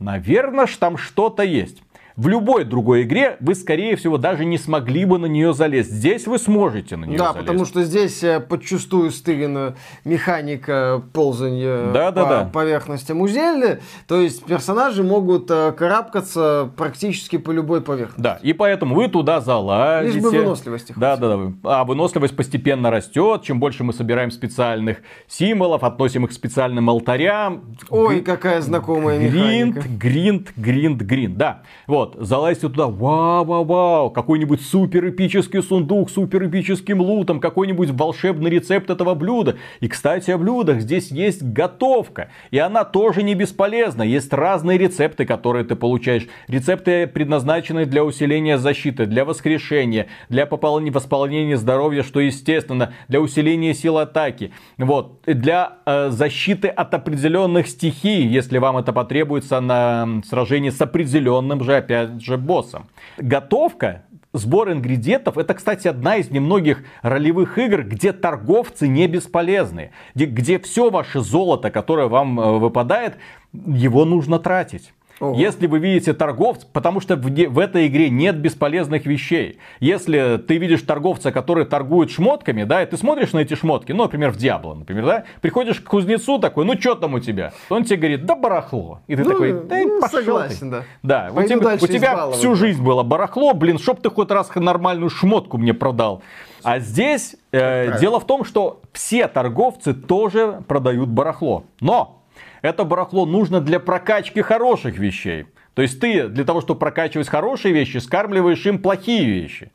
[0.00, 1.83] наверное, там что-то есть.
[2.16, 5.90] В любой другой игре вы, скорее всего, даже не смогли бы на нее залезть.
[5.90, 7.40] Здесь вы сможете на нее Да, залезть.
[7.48, 9.74] потому что здесь э, подчастую стырена
[10.04, 12.44] механика ползания Да, да, по да.
[12.52, 13.80] поверхностям у Зельды.
[14.06, 18.20] То есть персонажи могут э, карабкаться практически по любой поверхности.
[18.20, 20.14] Да, и поэтому вы туда залазите.
[20.14, 21.52] Лишь бы выносливости Да, да, да.
[21.64, 23.42] А выносливость постепенно растет.
[23.42, 27.76] Чем больше мы собираем специальных символов, относим их к специальным алтарям.
[27.90, 29.88] Ой, какая знакомая Гринд, механика.
[29.98, 31.36] гринд, гринд, гринд.
[31.36, 37.90] Да, вот, залазьте туда, вау, вау, вау, какой-нибудь супер эпический сундук, супер эпическим лутом, какой-нибудь
[37.90, 39.56] волшебный рецепт этого блюда.
[39.80, 44.02] И, кстати, о блюдах, здесь есть готовка, и она тоже не бесполезна.
[44.02, 46.26] Есть разные рецепты, которые ты получаешь.
[46.48, 53.98] Рецепты предназначены для усиления защиты, для воскрешения, для восполнения здоровья, что естественно, для усиления сил
[53.98, 54.52] атаки.
[54.78, 61.62] Вот, для э, защиты от определенных стихий, если вам это потребуется на сражении с определенным
[61.62, 62.86] же, опять же, боссом.
[63.16, 64.02] Готовка
[64.34, 69.92] Сбор ингредиентов это, кстати, одна из немногих ролевых игр, где торговцы не бесполезны.
[70.16, 73.16] Где, где все ваше золото, которое вам э, выпадает,
[73.52, 74.92] его нужно тратить.
[75.20, 75.38] Ого.
[75.38, 79.58] Если вы видите торговца, потому что в, в этой игре нет бесполезных вещей.
[79.78, 84.04] Если ты видишь торговца, который торгует шмотками, да, и ты смотришь на эти шмотки, ну,
[84.04, 87.52] например, в Диабло, например, да, приходишь к кузнецу такой, ну, что там у тебя?
[87.70, 89.00] Он тебе говорит, да барахло.
[89.06, 90.24] И ты Ну, такой, да ну, пошел ты».
[90.24, 90.82] согласен, да.
[91.02, 95.10] Да, у тебя, у тебя всю жизнь было барахло, блин, чтоб ты хоть раз нормальную
[95.10, 96.22] шмотку мне продал.
[96.64, 101.64] А здесь э, дело в том, что все торговцы тоже продают барахло.
[101.80, 102.23] Но
[102.64, 105.44] это барахло нужно для прокачки хороших вещей.
[105.74, 109.70] То есть ты для того, чтобы прокачивать хорошие вещи, скармливаешь им плохие вещи.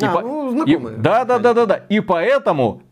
[0.00, 0.96] И А, по- ну, и- знакомые.
[0.96, 1.76] да, да, да, да, да.
[1.88, 2.82] И поэтому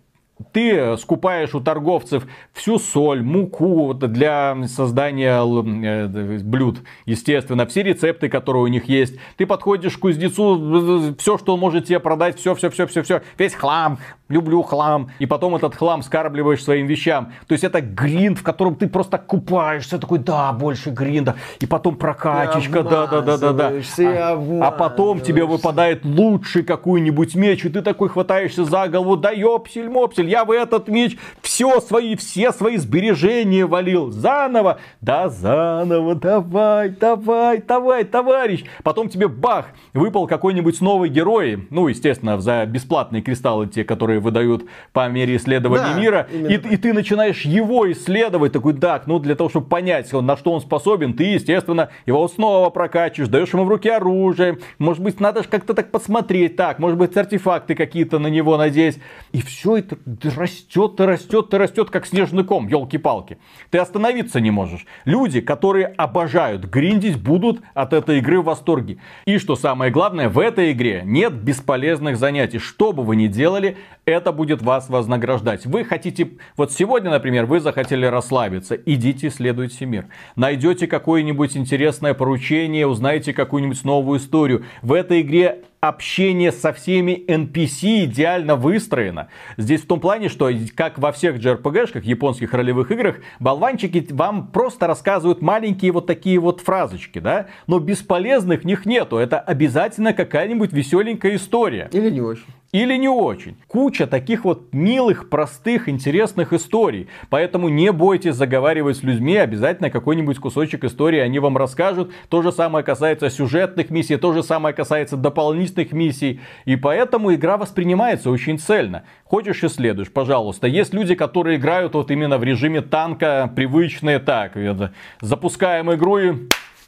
[0.53, 8.29] ты скупаешь у торговцев всю соль, муку для создания л- э, блюд, естественно, все рецепты,
[8.29, 9.17] которые у них есть.
[9.37, 13.23] Ты подходишь к кузнецу, все, что он может тебе продать, все, все, все, все, все,
[13.37, 13.99] весь хлам,
[14.29, 17.33] люблю хлам, и потом этот хлам скармливаешь своим вещам.
[17.47, 21.97] То есть это гринд, в котором ты просто купаешься, такой, да, больше гринда, и потом
[21.97, 23.83] прокачечка, да, да, да, да, да.
[24.07, 29.31] А, а потом тебе выпадает лучший какой-нибудь меч, и ты такой хватаешься за голову, да
[29.31, 34.11] ёпсель, мопсель, я в этот меч все свои, все свои сбережения валил.
[34.11, 38.65] Заново, да заново, давай, давай, давай, товарищ.
[38.85, 44.65] Потом тебе бах, выпал какой-нибудь новый герой, ну, естественно, за бесплатные кристаллы, те, которые выдают
[44.93, 49.35] по мере исследования Да, мира, и, и ты начинаешь его исследовать, такой, так, ну, для
[49.35, 53.69] того, чтобы понять, на что он способен, ты, естественно, его снова прокачиваешь, даешь ему в
[53.69, 58.29] руки оружие, может быть, надо же как-то так посмотреть, так, может быть, артефакты какие-то на
[58.29, 58.99] него надеть.
[59.33, 63.39] И все это растет, и растет, и растет, как снежный ком, елки-палки.
[63.71, 64.87] Ты остановиться не можешь.
[65.05, 68.99] Люди, которые обожают гриндить, будут от этой игры в восторге.
[69.25, 72.59] И что самое главное, в этой игре нет бесполезных занятий.
[72.59, 73.77] Что бы вы ни делали,
[74.11, 75.67] это будет вас вознаграждать.
[75.67, 80.07] Вы хотите, вот сегодня, например, вы захотели расслабиться, идите исследуйте мир.
[80.37, 84.65] Найдете какое-нибудь интересное поручение, узнаете какую-нибудь новую историю.
[84.83, 89.29] В этой игре общение со всеми NPC идеально выстроено.
[89.57, 94.87] Здесь в том плане, что как во всех JRPG-шках, японских ролевых играх, болванчики вам просто
[94.87, 97.47] рассказывают маленькие вот такие вот фразочки, да?
[97.67, 99.17] Но бесполезных них нету.
[99.17, 101.89] Это обязательно какая-нибудь веселенькая история.
[101.93, 102.45] Или не очень.
[102.73, 103.57] Или не очень.
[103.67, 107.09] Куча таких вот милых, простых, интересных историй.
[107.31, 112.13] Поэтому не бойтесь заговаривать с людьми, обязательно какой-нибудь кусочек истории они вам расскажут.
[112.29, 116.41] То же самое касается сюжетных миссий, то же самое касается дополнительных миссий.
[116.67, 119.05] И поэтому игра воспринимается очень цельно.
[119.25, 120.67] Хочешь исследуешь, пожалуйста.
[120.67, 124.57] Есть люди, которые играют вот именно в режиме танка, привычные так.
[124.57, 126.33] это, Запускаем игру и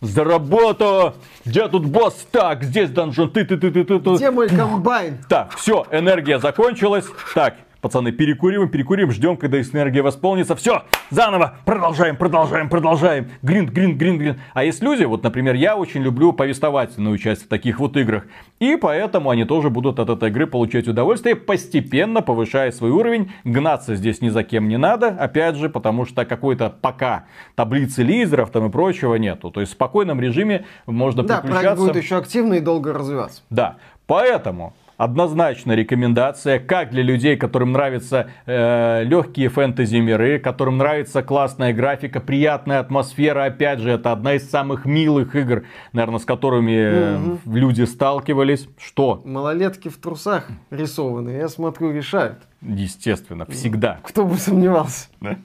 [0.01, 1.15] за работу!
[1.45, 2.27] Где тут босс?
[2.31, 4.15] Так, здесь данжон, ты, ты, ты, ты, ты, ты.
[4.15, 5.19] Где мой комбайн?
[5.29, 7.07] Так, все, энергия закончилась.
[7.35, 10.55] Так, Пацаны, перекуриваем, перекуриваем, ждем, когда энергия восполнится.
[10.55, 13.31] Все, заново, продолжаем, продолжаем, продолжаем.
[13.43, 14.39] Гринд, гринд, гринд, гринд.
[14.53, 18.25] А есть люди, вот, например, я очень люблю повествовательную часть в таких вот играх.
[18.59, 23.33] И поэтому они тоже будут от этой игры получать удовольствие, постепенно повышая свой уровень.
[23.45, 27.25] Гнаться здесь ни за кем не надо, опять же, потому что какой-то пока
[27.55, 29.51] таблицы лидеров там и прочего нету.
[29.51, 31.63] То есть в спокойном режиме можно Да, приключаться.
[31.77, 33.43] проект будет еще активно и долго развиваться.
[33.49, 33.77] Да,
[34.07, 41.73] поэтому однозначно рекомендация, как для людей, которым нравятся э, легкие фэнтези миры, которым нравится классная
[41.73, 43.45] графика, приятная атмосфера.
[43.47, 48.69] Опять же, это одна из самых милых игр, наверное, с которыми э, люди сталкивались.
[48.79, 49.23] Что?
[49.25, 52.37] Малолетки в трусах рисованные, я смотрю, решают.
[52.61, 55.09] Естественно, всегда, Кто бы сомневался.
[55.23, 55.39] да?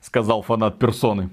[0.00, 1.30] сказал фанат персоны.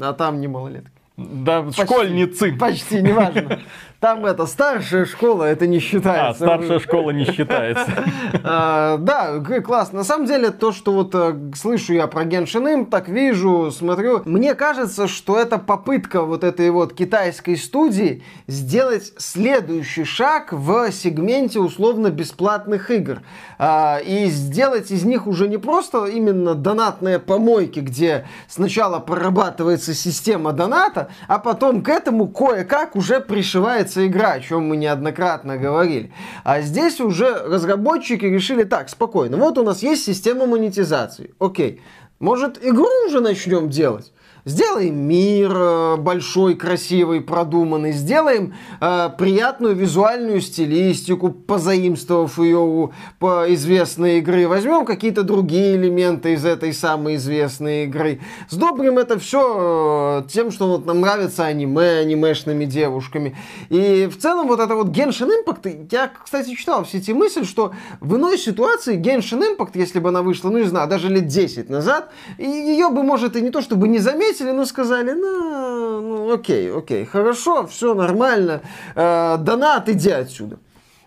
[0.00, 0.92] А там не малолетки.
[1.16, 2.52] Да, школьницы.
[2.52, 3.58] Почти, неважно.
[4.02, 6.42] Там это старшая школа, это не А, считается.
[6.42, 7.86] старшая школа не считается.
[8.44, 9.98] А, да, классно.
[9.98, 14.54] На самом деле, то, что вот э, слышу я про Genshin Impact, вижу, смотрю, мне
[14.54, 22.90] кажется, что это попытка вот этой вот китайской студии сделать следующий шаг в сегменте условно-бесплатных
[22.90, 23.20] игр.
[23.58, 30.52] А, и сделать из них уже не просто именно донатные помойки, где сначала прорабатывается система
[30.52, 36.12] доната, а потом к этому кое-как уже пришивается игра, о чем мы неоднократно говорили.
[36.44, 41.80] А здесь уже разработчики решили так, спокойно, вот у нас есть система монетизации, окей,
[42.18, 44.12] может игру уже начнем делать?
[44.44, 47.92] Сделаем мир э, большой, красивый, продуманный.
[47.92, 54.48] Сделаем э, приятную визуальную стилистику, позаимствовав ее у по известной игры.
[54.48, 58.18] Возьмем какие-то другие элементы из этой самой известной игры.
[58.50, 63.36] Сдобрим это все тем, что вот нам нравится аниме, анимешными девушками.
[63.68, 67.74] И в целом вот это вот Genshin Impact, я, кстати, читал в сети мысль, что
[68.00, 71.70] в иной ситуации Genshin Impact, если бы она вышла, ну не знаю, даже лет 10
[71.70, 73.98] назад, ее бы, может, и не то чтобы не
[74.32, 78.62] заметили, но сказали, ну, ну окей, окей, хорошо, все нормально,
[78.94, 80.58] э, донат, иди отсюда.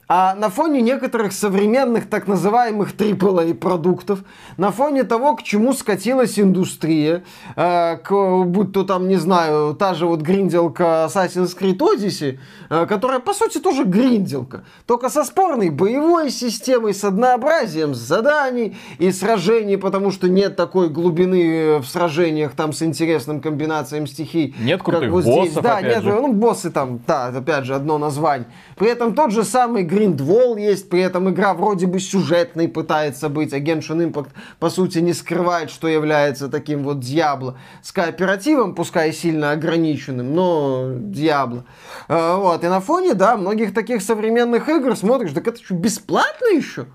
[0.08, 4.20] А на фоне некоторых современных так называемых AAA продуктов,
[4.58, 7.24] на фоне того, к чему скатилась индустрия,
[7.56, 12.38] э, к, будь то там, не знаю, та же вот гринделка Assassin's Creed Odyssey,
[12.70, 19.12] э, которая по сути тоже гринделка, только со спорной боевой системой, с однообразием заданий и
[19.12, 24.56] сражений, потому что нет такой глубины в сражениях там с интересным комбинацией стихий.
[24.60, 25.36] Нет как крутых вот здесь.
[25.36, 26.14] боссов, Да, опять нет, же.
[26.14, 28.47] ну, боссы там, да, опять же, одно название.
[28.76, 33.54] При этом тот же самый Гриндвол есть, при этом игра вроде бы сюжетной пытается быть,
[33.54, 34.28] а Genshin Impact,
[34.60, 37.58] по сути, не скрывает, что является таким вот Диабло.
[37.82, 41.64] С кооперативом, пускай сильно ограниченным, но Диабло.
[42.10, 46.48] Э, Вот, и на фоне, да, многих таких современных игр смотришь, так это что, бесплатно
[46.48, 46.88] еще?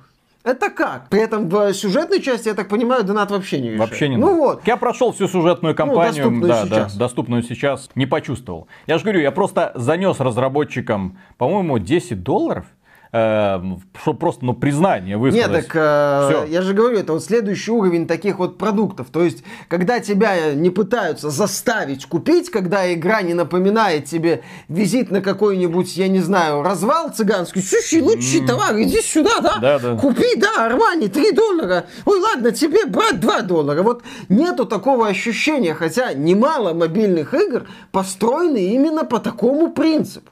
[0.42, 1.08] Это как?
[1.08, 3.90] При этом в сюжетной части, я так понимаю, донат вообще не решает.
[3.90, 4.66] Вообще не Ну вот.
[4.66, 6.92] Я прошел всю сужетную кампанию, доступную да, сейчас.
[6.94, 8.66] да, доступную сейчас, не почувствовал.
[8.86, 12.64] Я же говорю, я просто занес разработчикам, по-моему, 10 долларов,
[13.10, 15.50] чтобы просто, ну, признание высказать.
[15.50, 19.08] Нет, так э, я же говорю, это вот следующий уровень таких вот продуктов.
[19.10, 25.20] То есть, когда тебя не пытаются заставить купить, когда игра не напоминает тебе визит на
[25.22, 27.62] какой-нибудь, я не знаю, развал цыганский.
[27.62, 29.58] Слушай, лучший товар, иди сюда, да?
[29.60, 29.96] Да, да.
[29.96, 31.86] Купи, да, Армани, 3 доллара.
[32.04, 33.82] Ой, ладно, тебе, брат, 2 доллара.
[33.82, 40.30] Вот нету такого ощущения, хотя немало мобильных игр построены именно по такому принципу.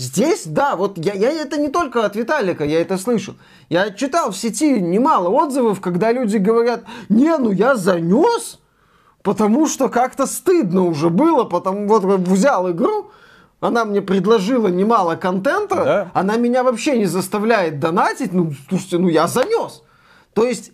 [0.00, 3.36] Здесь, да, вот я, я это не только от Виталика, я это слышу.
[3.68, 8.60] Я читал в сети немало отзывов, когда люди говорят, не, ну я занес,
[9.22, 13.10] потому что как-то стыдно уже было, потому вот взял игру,
[13.60, 16.10] она мне предложила немало контента, Да.
[16.14, 19.82] она меня вообще не заставляет донатить, ну, слушайте, ну я занес.
[20.32, 20.72] То есть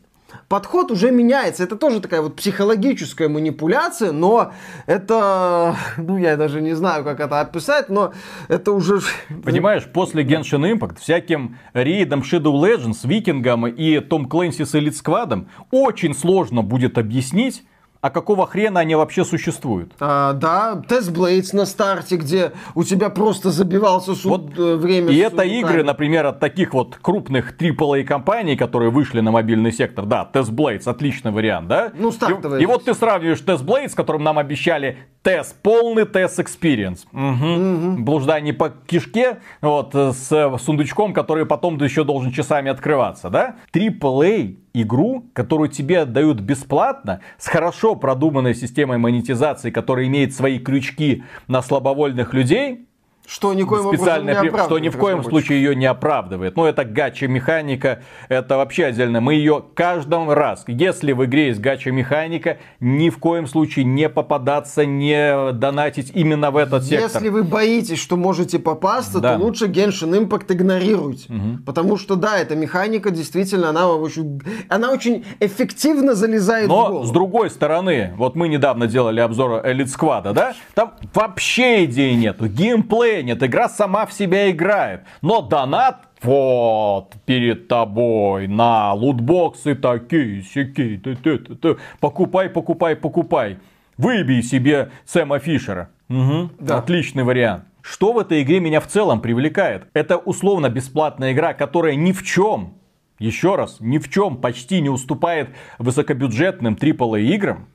[0.49, 1.65] подход уже меняется.
[1.65, 4.53] Это тоже такая вот психологическая манипуляция, но
[4.87, 8.13] это, ну я даже не знаю, как это описать, но
[8.49, 9.01] это уже...
[9.45, 15.47] Понимаешь, после Genshin Impact всяким рейдам Shadow Legends, Викингам и Том Clancy с Elite Squad
[15.71, 17.65] очень сложно будет объяснить,
[18.07, 19.93] а какого хрена они вообще существуют?
[19.99, 25.11] А, да, Test Blades на старте, где у тебя просто забивался суд, Вот э, время.
[25.11, 30.07] И это игры, например, от таких вот крупных AAA компаний, которые вышли на мобильный сектор.
[30.07, 31.91] Да, Test Blades, отличный вариант, да?
[31.99, 36.05] Ну, стартовая И, и вот ты сравниваешь Test Blades, с которым нам обещали тест, полный
[36.05, 37.01] тест experience.
[37.11, 38.05] Мгм.
[38.05, 43.57] Блуждание по кишке, вот, э, с э, сундучком, который потом еще должен часами открываться, да?
[43.73, 51.25] AAA игру, которую тебе отдают бесплатно, с хорошо продуманной системой монетизации, которая имеет свои крючки
[51.49, 52.87] на слабовольных людей,
[53.27, 56.57] Что никоим специальная, не что ни в коем случае ее не оправдывает.
[56.57, 59.21] Ну, это гача механика, это вообще отдельно.
[59.21, 64.09] Мы ее каждый раз, если в игре есть гача механика, ни в коем случае не
[64.09, 67.11] попадаться, не донатить именно в этот сектор.
[67.11, 69.37] Если вы боитесь, что можете попасться, Да.
[69.37, 71.29] то лучше Genshin Impact игнорируйте.
[71.67, 77.05] Потому что, да, эта механика действительно, она очень, она очень эффективно залезает в Но голову.
[77.05, 80.55] с другой стороны, вот мы недавно делали обзор Elite Squad, да?
[80.75, 85.03] Там вообще идеи нету, геймплея нет, игра сама в себя играет.
[85.23, 91.77] Но донат вот перед тобой на лутбоксы такие, сякие, ты, ты, ты, ты.
[92.01, 93.59] покупай, покупай, покупай.
[93.97, 95.91] Выбей себе Сэма Фишера.
[96.09, 96.79] Мгм, Да.
[96.79, 97.65] Отличный вариант.
[97.83, 99.87] Что в этой игре меня в целом привлекает?
[99.95, 102.75] Это условно бесплатная игра, которая ни в чем,
[103.19, 107.69] еще раз, ни в чем почти не уступает высокобюджетным AAA играм.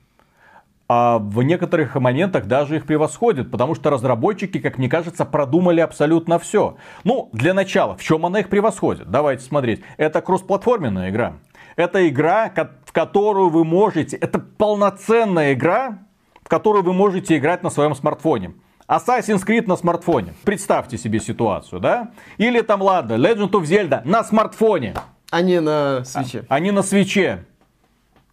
[0.93, 6.37] А в некоторых моментах даже их превосходит, потому что разработчики, как мне кажется, продумали абсолютно
[6.37, 6.75] все.
[7.05, 9.09] Ну, для начала, в чем она их превосходит?
[9.09, 9.81] Давайте смотреть.
[9.95, 11.35] Это кроссплатформенная игра.
[11.77, 12.51] Это игра,
[12.83, 14.17] в которую вы можете...
[14.17, 15.99] Это полноценная игра,
[16.43, 18.55] в которую вы можете играть на своем смартфоне.
[18.85, 20.33] Assassin's Creed на смартфоне.
[20.43, 22.11] Представьте себе ситуацию, да?
[22.37, 24.95] Или там, ладно, Legend of Zelda на смартфоне.
[25.29, 26.43] А не на свече.
[26.49, 27.45] а не на свече.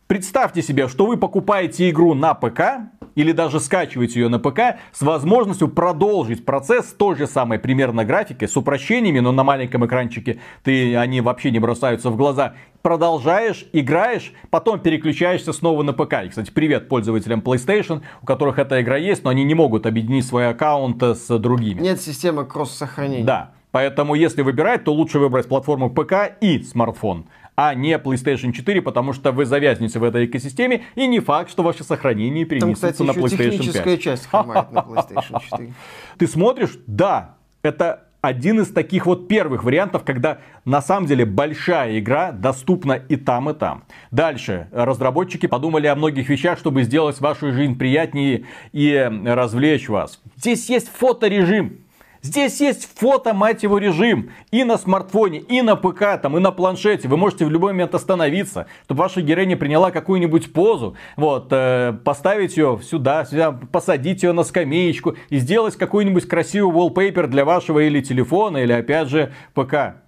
[0.09, 5.03] Представьте себе, что вы покупаете игру на ПК или даже скачиваете ее на ПК с
[5.03, 10.97] возможностью продолжить процесс той же самой примерно графикой, с упрощениями, но на маленьком экранчике ты,
[10.97, 12.55] они вообще не бросаются в глаза.
[12.81, 16.25] Продолжаешь, играешь, потом переключаешься снова на ПК.
[16.25, 20.25] И, кстати, привет пользователям PlayStation, у которых эта игра есть, но они не могут объединить
[20.25, 21.83] свой аккаунт с другими.
[21.83, 23.25] Нет системы кросс-сохранения.
[23.25, 23.51] Да.
[23.73, 27.27] Поэтому, если выбирать, то лучше выбрать платформу ПК и смартфон,
[27.61, 31.65] а не PlayStation 4, потому что вы завязнете в этой экосистеме, и не факт, что
[31.65, 34.01] ваше сохранение Там, перенесется кстати, на PlayStation техническая 5.
[34.01, 35.73] часть хромает на PlayStation 4.
[36.19, 41.99] Ты смотришь, да, это один из таких вот первых вариантов, когда на самом деле большая
[41.99, 43.83] игра доступна и там, и там.
[44.13, 44.69] Дальше.
[44.71, 50.21] Разработчики подумали о многих вещах, чтобы сделать вашу жизнь приятнее и развлечь вас.
[50.37, 51.79] Здесь есть фоторежим.
[52.23, 54.31] Здесь есть фото, мать его, режим.
[54.51, 57.09] И на смартфоне, и на ПК, там, и на планшете.
[57.09, 60.97] Вы можете в любой момент остановиться, чтобы ваша героиня приняла какую-нибудь позу.
[61.17, 67.27] Вот, э, поставить ее сюда, сюда, посадить ее на скамеечку и сделать какой-нибудь красивый wallpaper
[67.29, 70.03] для вашего или телефона, или опять же ПК.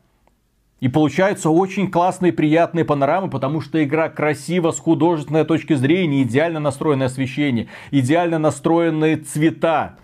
[0.81, 6.59] И получаются очень классные, приятные панорамы, потому что игра красива с художественной точки зрения, идеально
[6.59, 9.99] настроенное освещение, идеально настроенные цвета.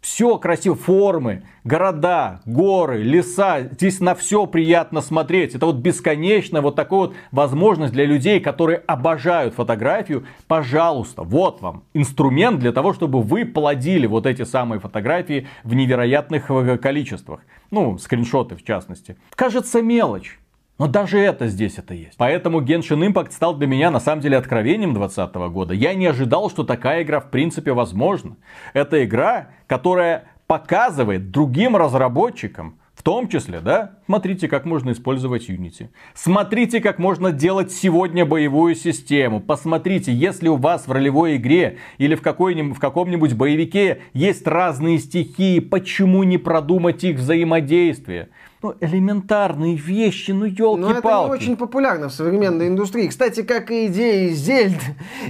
[0.00, 3.62] Все красиво, формы, города, горы, леса.
[3.72, 5.56] Здесь на все приятно смотреть.
[5.56, 10.24] Это вот бесконечно вот такая вот возможность для людей, которые обожают фотографию.
[10.46, 16.48] Пожалуйста, вот вам инструмент для того, чтобы вы плодили вот эти самые фотографии в невероятных
[16.48, 17.40] э, количествах.
[17.72, 19.16] Ну, скриншоты в частности.
[19.34, 20.38] Кажется мелочь.
[20.78, 22.16] Но даже это здесь это есть.
[22.16, 25.74] Поэтому Genshin Impact стал для меня на самом деле откровением 2020 года.
[25.74, 28.36] Я не ожидал, что такая игра в принципе возможна.
[28.74, 35.88] Это игра, которая показывает другим разработчикам, в том числе, да, смотрите, как можно использовать Unity.
[36.14, 39.40] Смотрите, как можно делать сегодня боевую систему.
[39.40, 45.60] Посмотрите, если у вас в ролевой игре или в, в каком-нибудь боевике есть разные стихии,
[45.60, 48.30] почему не продумать их взаимодействие?
[48.60, 51.30] Ну, элементарные вещи, ну Но это не елки-палки.
[51.30, 53.06] очень популярно в современной индустрии.
[53.06, 54.80] Кстати, как и идея Зельд,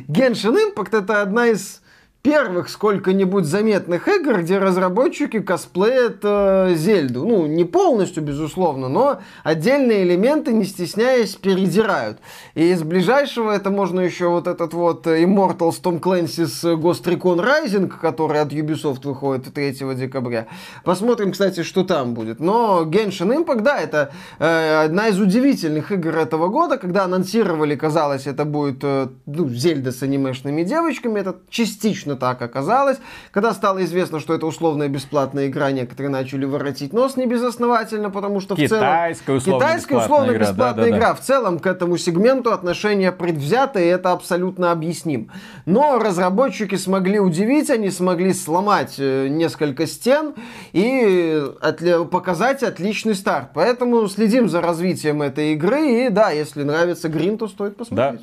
[0.08, 1.82] Genshin Impact это одна из
[2.22, 7.26] первых сколько-нибудь заметных игр, где разработчики косплеят э, Зельду.
[7.26, 12.18] Ну, не полностью, безусловно, но отдельные элементы, не стесняясь, передирают.
[12.54, 17.88] И из ближайшего это можно еще вот этот вот Immortals Tom Clancy's Ghost Recon Rising,
[17.88, 20.48] который от Ubisoft выходит 3 декабря.
[20.84, 22.40] Посмотрим, кстати, что там будет.
[22.40, 28.26] Но Genshin Impact, да, это э, одна из удивительных игр этого года, когда анонсировали, казалось,
[28.26, 32.98] это будет э, ну, Зельда с анимешными девочками, это частично так оказалось.
[33.30, 38.40] Когда стало известно, что это условная бесплатная игра, некоторые начали воротить нос не безосновательно, потому
[38.40, 38.68] что в целом...
[38.68, 40.98] Китайская условно Китайская бесплатная игра, бесплатная да-да-да.
[40.98, 41.14] игра.
[41.14, 45.30] В целом к этому сегменту отношение предвзято, и это абсолютно объясним.
[45.66, 50.34] Но разработчики смогли удивить, они смогли сломать э, несколько стен
[50.72, 53.50] и отли- показать отличный старт.
[53.54, 58.16] Поэтому следим за развитием этой игры, и да, если нравится Грин, то стоит Да.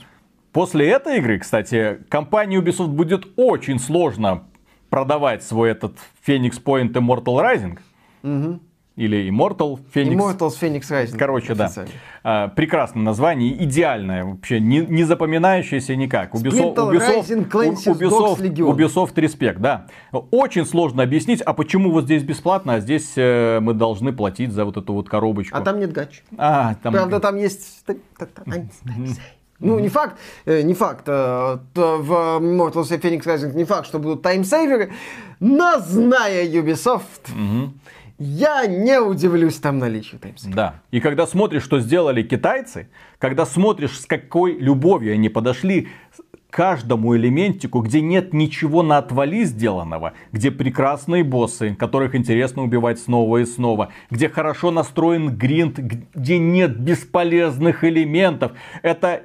[0.56, 4.46] После этой игры, кстати, компании Ubisoft будет очень сложно
[4.90, 7.78] продавать свой этот Phoenix Point Immortal
[8.24, 8.60] Rising.
[8.96, 10.16] Или Immortal Phoenix.
[10.16, 11.18] Immortals Phoenix Rising.
[11.18, 11.70] Короче, да.
[12.24, 16.34] А, прекрасное название, идеальное, вообще не, не запоминающееся никак.
[16.34, 18.78] Ubisoft, Splinter Rising, Clancy's Ubisoft, Dogs.
[18.78, 19.88] Ubisoft респект, да.
[20.32, 24.64] Очень сложно объяснить, а почему вот здесь бесплатно, а здесь э, мы должны платить за
[24.64, 25.58] вот эту вот коробочку.
[25.58, 26.24] А там нет гач.
[26.38, 27.86] А, там- Правда, там есть...
[29.66, 31.06] Ну, не факт, э, не факт.
[31.08, 32.12] э, В
[32.42, 34.92] Immortals и Phoenix Rising не факт, что будут таймсейверы,
[35.40, 37.32] но зная Ubisoft,
[38.18, 40.56] я не удивлюсь там наличию таймсейверов.
[40.56, 40.82] Да.
[40.92, 42.88] И когда смотришь, что сделали китайцы,
[43.20, 45.90] когда смотришь, с какой любовью они подошли
[46.50, 53.00] к каждому элементику, где нет ничего на отвали сделанного, где прекрасные боссы, которых интересно убивать
[53.00, 58.54] снова и снова, где хорошо настроен гринд, где нет бесполезных элементов.
[58.82, 59.24] Это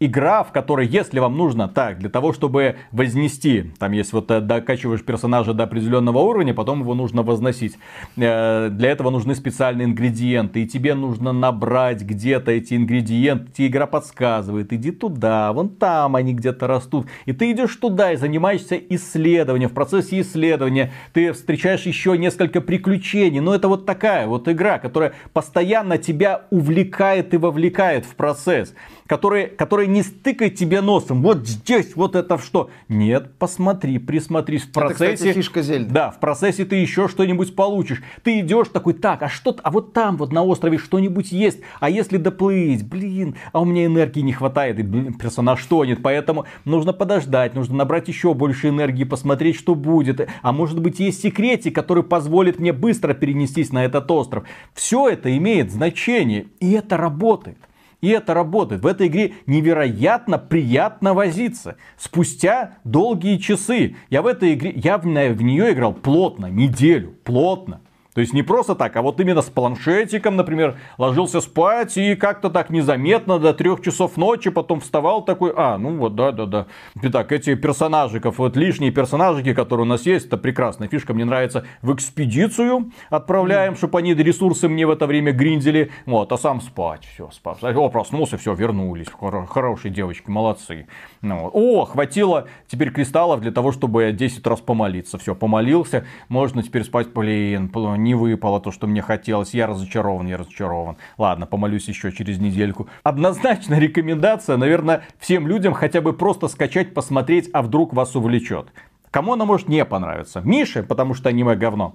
[0.00, 4.40] игра, в которой, если вам нужно так, для того, чтобы вознести, там есть вот э,
[4.40, 7.76] докачиваешь персонажа до определенного уровня, потом его нужно возносить.
[8.16, 13.86] Э, Для этого нужны специальные ингредиенты, и тебе нужно набрать где-то эти ингредиенты, тебе игра
[13.86, 19.68] подсказывает, иди туда, вон там они где-то растут, и ты идешь туда и занимаешься исследованием.
[19.68, 25.12] В процессе исследования ты встречаешь еще несколько приключений, но это вот такая вот игра, которая
[25.34, 28.72] постоянно тебя увлекает и вовлекает в процесс
[29.10, 31.22] который, который не стыкает тебе носом.
[31.22, 32.70] Вот здесь вот это что.
[32.88, 35.16] Нет, посмотри, присмотрись в процессе.
[35.16, 35.92] кстати, фишка Зельды.
[35.92, 38.02] Да, в процессе ты еще что-нибудь получишь.
[38.22, 41.60] Ты идешь такой, так, а что, а вот там вот на острове что-нибудь есть.
[41.80, 46.02] А если доплыть, блин, а у меня энергии не хватает, и блин, персонаж тонет.
[46.02, 50.28] Поэтому нужно подождать, нужно набрать еще больше энергии, посмотреть, что будет.
[50.42, 54.44] А может быть есть секретик, который позволит мне быстро перенестись на этот остров.
[54.74, 57.58] Все это имеет значение, и это работает.
[58.00, 58.82] И это работает.
[58.82, 61.76] В этой игре невероятно приятно возиться.
[61.96, 63.96] Спустя долгие часы.
[64.08, 67.80] Я в этой игре, я в, в нее играл плотно, неделю, плотно.
[68.20, 72.50] То есть не просто так, а вот именно с планшетиком, например, ложился спать и как-то
[72.50, 76.66] так незаметно до трех часов ночи, потом вставал такой, а, ну вот, да-да-да.
[77.00, 81.64] Итак, эти персонажиков, вот лишние персонажики, которые у нас есть, это прекрасная фишка, мне нравится,
[81.80, 87.06] в экспедицию отправляем, чтобы они ресурсы мне в это время гриндили, вот, а сам спать,
[87.06, 87.62] все, спать.
[87.62, 90.88] О, проснулся, все, вернулись, Хоро- хорошие девочки, молодцы.
[91.22, 91.48] Ну.
[91.54, 95.16] О, хватило теперь кристаллов для того, чтобы 10 раз помолиться.
[95.16, 99.54] Все, помолился, можно теперь спать, блин, пл- не выпало то, что мне хотелось.
[99.54, 100.96] Я разочарован, я разочарован.
[101.16, 102.88] Ладно, помолюсь еще через недельку.
[103.04, 108.66] Однозначно рекомендация, наверное, всем людям хотя бы просто скачать, посмотреть, а вдруг вас увлечет.
[109.12, 110.40] Кому она может не понравиться?
[110.40, 111.94] Мише, потому что аниме говно.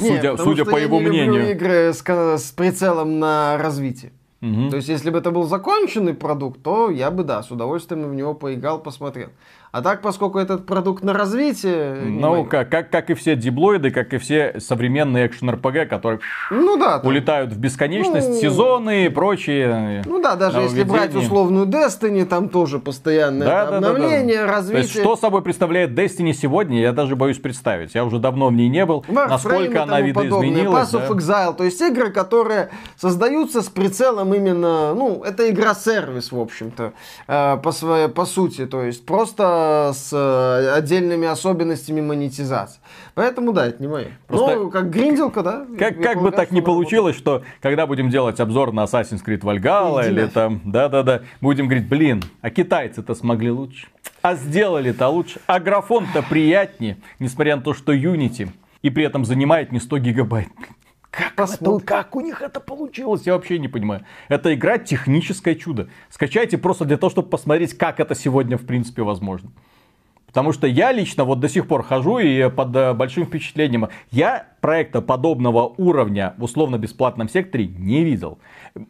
[0.00, 1.50] Нет, Судя, потому судя по я его не люблю мнению.
[1.52, 2.02] игры с,
[2.38, 4.12] с прицелом на развитие.
[4.40, 4.70] Мгм.
[4.70, 8.14] То есть, если бы это был законченный продукт, то я бы, да, с удовольствием в
[8.14, 9.30] него поиграл, посмотрел.
[9.70, 11.94] А так, поскольку этот продукт на развитие...
[12.02, 16.98] Ну, как, как, как и все диблоиды, как и все современные экшен-РПГ, которые Ну да.
[16.98, 20.02] там- улетают в бесконечность, Ну, сезоны и прочие.
[20.06, 23.88] Ну да, даже если брать условную Destiny, там тоже постоянное Да, да, да, да.
[23.90, 24.82] обновление, То развитие.
[24.82, 27.94] есть, что собой представляет Destiny сегодня, я даже боюсь представить.
[27.94, 29.04] Я уже давно в ней не был.
[29.06, 30.92] Warframe Насколько она видоизменилась.
[30.92, 31.14] Pass of да.
[31.48, 36.92] Exile, то есть игры, которые создаются с прицелом именно, ну, это игра-сервис, в общем-то,
[37.26, 39.57] э, по, своей, по сути, то есть просто
[39.94, 42.80] с э, отдельными особенностями монетизации.
[43.14, 44.08] Поэтому, да, это не мое.
[44.26, 45.66] Просто- Ну, как гринделка, да?
[45.78, 50.02] Как, как бы так не получилось, что когда будем делать обзор на Assassin's Creed Valhalla
[50.02, 50.32] Иди или нафиг.
[50.34, 53.86] там, да-да-да, будем говорить, блин, а китайцы-то смогли лучше,
[54.22, 58.48] а сделали-то лучше, а графон-то приятнее, несмотря на то, что Unity,
[58.82, 60.48] и при этом занимает не 100 гигабайт.
[61.10, 61.86] Как, это- Посмотрим.
[61.86, 64.04] как у них это получилось, я вообще не понимаю.
[64.28, 65.88] Эта игра техническое чудо.
[66.10, 69.50] Скачайте просто для того, чтобы посмотреть, как это сегодня в принципе возможно.
[70.26, 73.88] Потому что я лично вот до сих пор хожу и под э, большим впечатлением.
[74.10, 78.38] Я проекта подобного уровня в условно-бесплатном секторе не видел.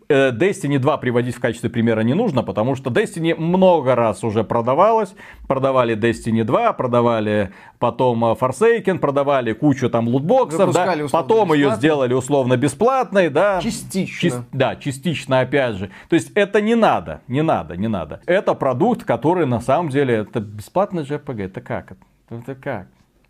[0.08, 4.44] Э, Destiny 2 приводить в качестве примера не нужно, потому что Destiny много раз уже
[4.44, 5.14] продавалась.
[5.46, 10.84] Продавали Destiny 2, продавали потом э, Forsaken, продавали кучу там лутбоксов, да.
[11.12, 13.60] Потом ее сделали условно-бесплатной, да.
[13.60, 14.26] Частично.
[14.26, 15.90] Чис- да, частично опять же.
[16.08, 18.20] То есть это не надо, не надо, не надо.
[18.26, 21.92] Это продукт, который на самом деле, это бесплатный же RPG, это как?
[22.30, 22.88] Это как?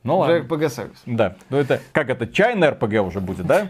[0.09, 0.35] Ну ладно.
[0.37, 1.03] JRPG сервис.
[1.07, 1.37] Да.
[1.51, 2.27] Ну это как это?
[2.27, 3.69] Чайный РПГ уже будет, да?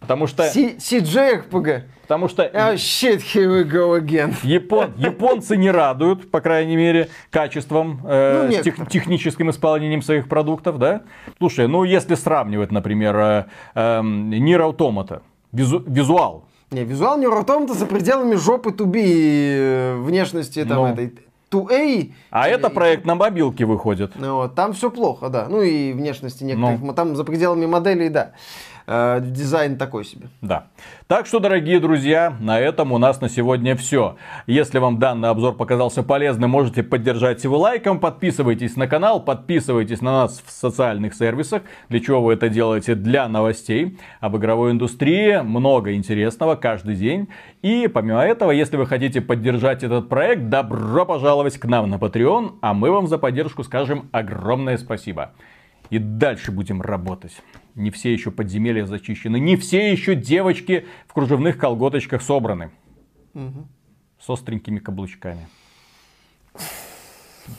[0.00, 1.82] Потому что, C- CJRPG.
[2.02, 4.34] потому что Oh shit, here we go again.
[4.44, 10.78] Япон, японцы не радуют, по крайней мере, качеством, э, Ну, тех- техническим исполнением своих продуктов,
[10.78, 11.02] да?
[11.38, 15.20] Слушай, ну если сравнивать, например, э, эм, Nier Automata,
[15.52, 20.86] визу- визуал, Не, визуал Нью то за пределами жопы туби э, внешности там Ну.
[20.86, 21.14] этой
[21.50, 22.12] 2A.
[22.30, 24.12] а это проект на мобилке выходит.
[24.16, 25.46] Ну, вот, там все плохо, да.
[25.48, 26.80] Ну и внешности некоторых.
[26.80, 26.94] Ну.
[26.94, 28.32] Там за пределами моделей, да.
[28.90, 30.28] Э, дизайн такой себе.
[30.40, 30.68] Да.
[31.08, 34.16] Так что, дорогие друзья, на этом у нас на сегодня все.
[34.46, 40.22] Если вам данный обзор показался полезным, можете поддержать его лайком, подписывайтесь на канал, подписывайтесь на
[40.22, 41.64] нас в социальных сервисах.
[41.90, 42.94] Для чего вы это делаете?
[42.94, 45.42] Для новостей об игровой индустрии.
[45.42, 47.28] Много интересного каждый день.
[47.60, 52.54] И помимо этого, если вы хотите поддержать этот проект, добро пожаловать к нам на Patreon,
[52.62, 55.32] а мы вам за поддержку скажем огромное спасибо.
[55.90, 57.42] И дальше будем работать.
[57.78, 62.72] Не все еще подземелья зачищены, не все еще девочки в кружевных колготочках собраны.
[64.18, 65.46] С остренькими каблучками.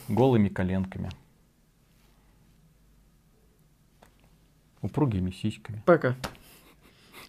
[0.10, 1.10] Голыми коленками.
[4.82, 5.82] Упругими сиськами.
[5.86, 6.18] Пока.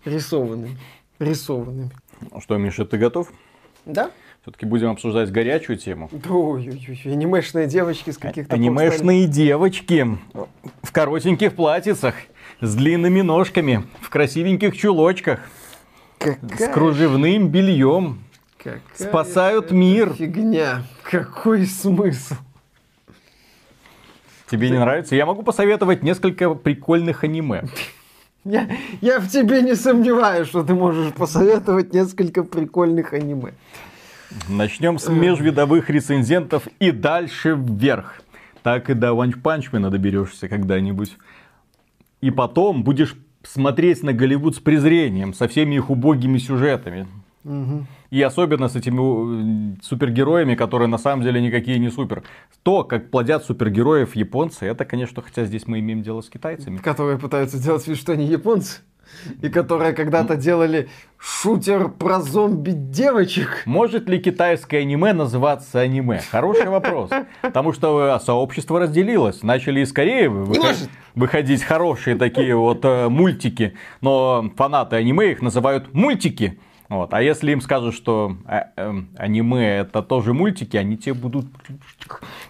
[0.05, 0.77] Рисованными.
[1.21, 1.91] Рисованными.
[2.21, 3.33] Ну Что, Миша, ты готов?
[3.87, 4.11] Да?
[4.43, 6.09] Все-таки будем обсуждать горячую тему.
[6.13, 8.55] Ой-ой-ой, анимешные девочки с каких-то...
[8.55, 10.19] Анимешные девочки
[10.83, 12.15] в коротеньких платьицах,
[12.63, 15.41] с длинными ножками, в красивеньких чулочках,
[16.19, 18.21] с кружевным бельем.
[18.57, 20.15] Какая спасают мир.
[20.15, 20.85] Фигня.
[21.03, 22.35] Какой смысл?
[24.51, 25.17] Тебе не нравится?
[25.17, 27.65] Я могу посоветовать несколько прикольных аниме.
[28.45, 28.71] Я,
[29.03, 33.53] я в тебе не сомневаюсь, что ты можешь посоветовать несколько прикольных аниме.
[34.49, 38.23] Начнем с межвидовых рецензентов и дальше вверх.
[38.63, 41.17] Так и до One Punch Man доберешься когда-нибудь.
[42.21, 47.09] И потом будешь смотреть на Голливуд с презрением, со всеми их убогими сюжетами.
[48.11, 52.23] И особенно с этими э, супергероями, которые на самом деле никакие не супер.
[52.63, 56.79] То, как плодят супергероев японцы, это, конечно, хотя здесь мы имеем дело с китайцами.
[56.79, 58.81] Которые пытаются делать вид, что они японцы.
[59.43, 60.89] И которые когда-то делали
[61.19, 63.63] шутер про зомби-девочек.
[63.67, 66.23] Может ли китайское аниме называться аниме?
[66.31, 67.11] Хороший вопрос.
[67.43, 69.43] Потому что э, сообщество разделилось.
[69.43, 70.31] Начали из Кореи
[71.15, 73.75] выходить хорошие такие вот э, мультики.
[74.01, 76.59] Но фанаты аниме их называют мультики.
[76.91, 77.15] Вот.
[77.15, 81.47] А если им скажут, что э, эм, аниме это тоже мультики, они тебе будут...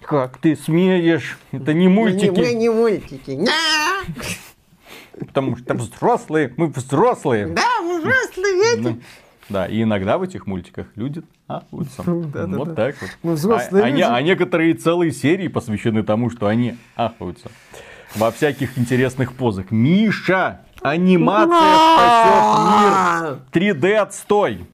[0.01, 1.39] Как ты смеешь?
[1.53, 2.31] Это не мультики.
[2.31, 3.39] Мы не мультики.
[5.19, 7.47] Потому что взрослые, мы взрослые.
[7.47, 9.01] Да, взрослые Ну,
[9.49, 12.03] Да, и иногда в этих мультиках люди ахаются.
[12.05, 12.57] Да-да-да.
[12.57, 13.11] Вот так вот.
[13.23, 14.03] Мы взрослые а, а люди.
[14.03, 17.51] а некоторые целые серии посвящены тому, что они ахаются.
[18.15, 19.71] Во всяких интересных позах.
[19.71, 20.63] Миша!
[20.83, 23.75] Анимация спасет мир!
[23.75, 24.67] 3D отстой!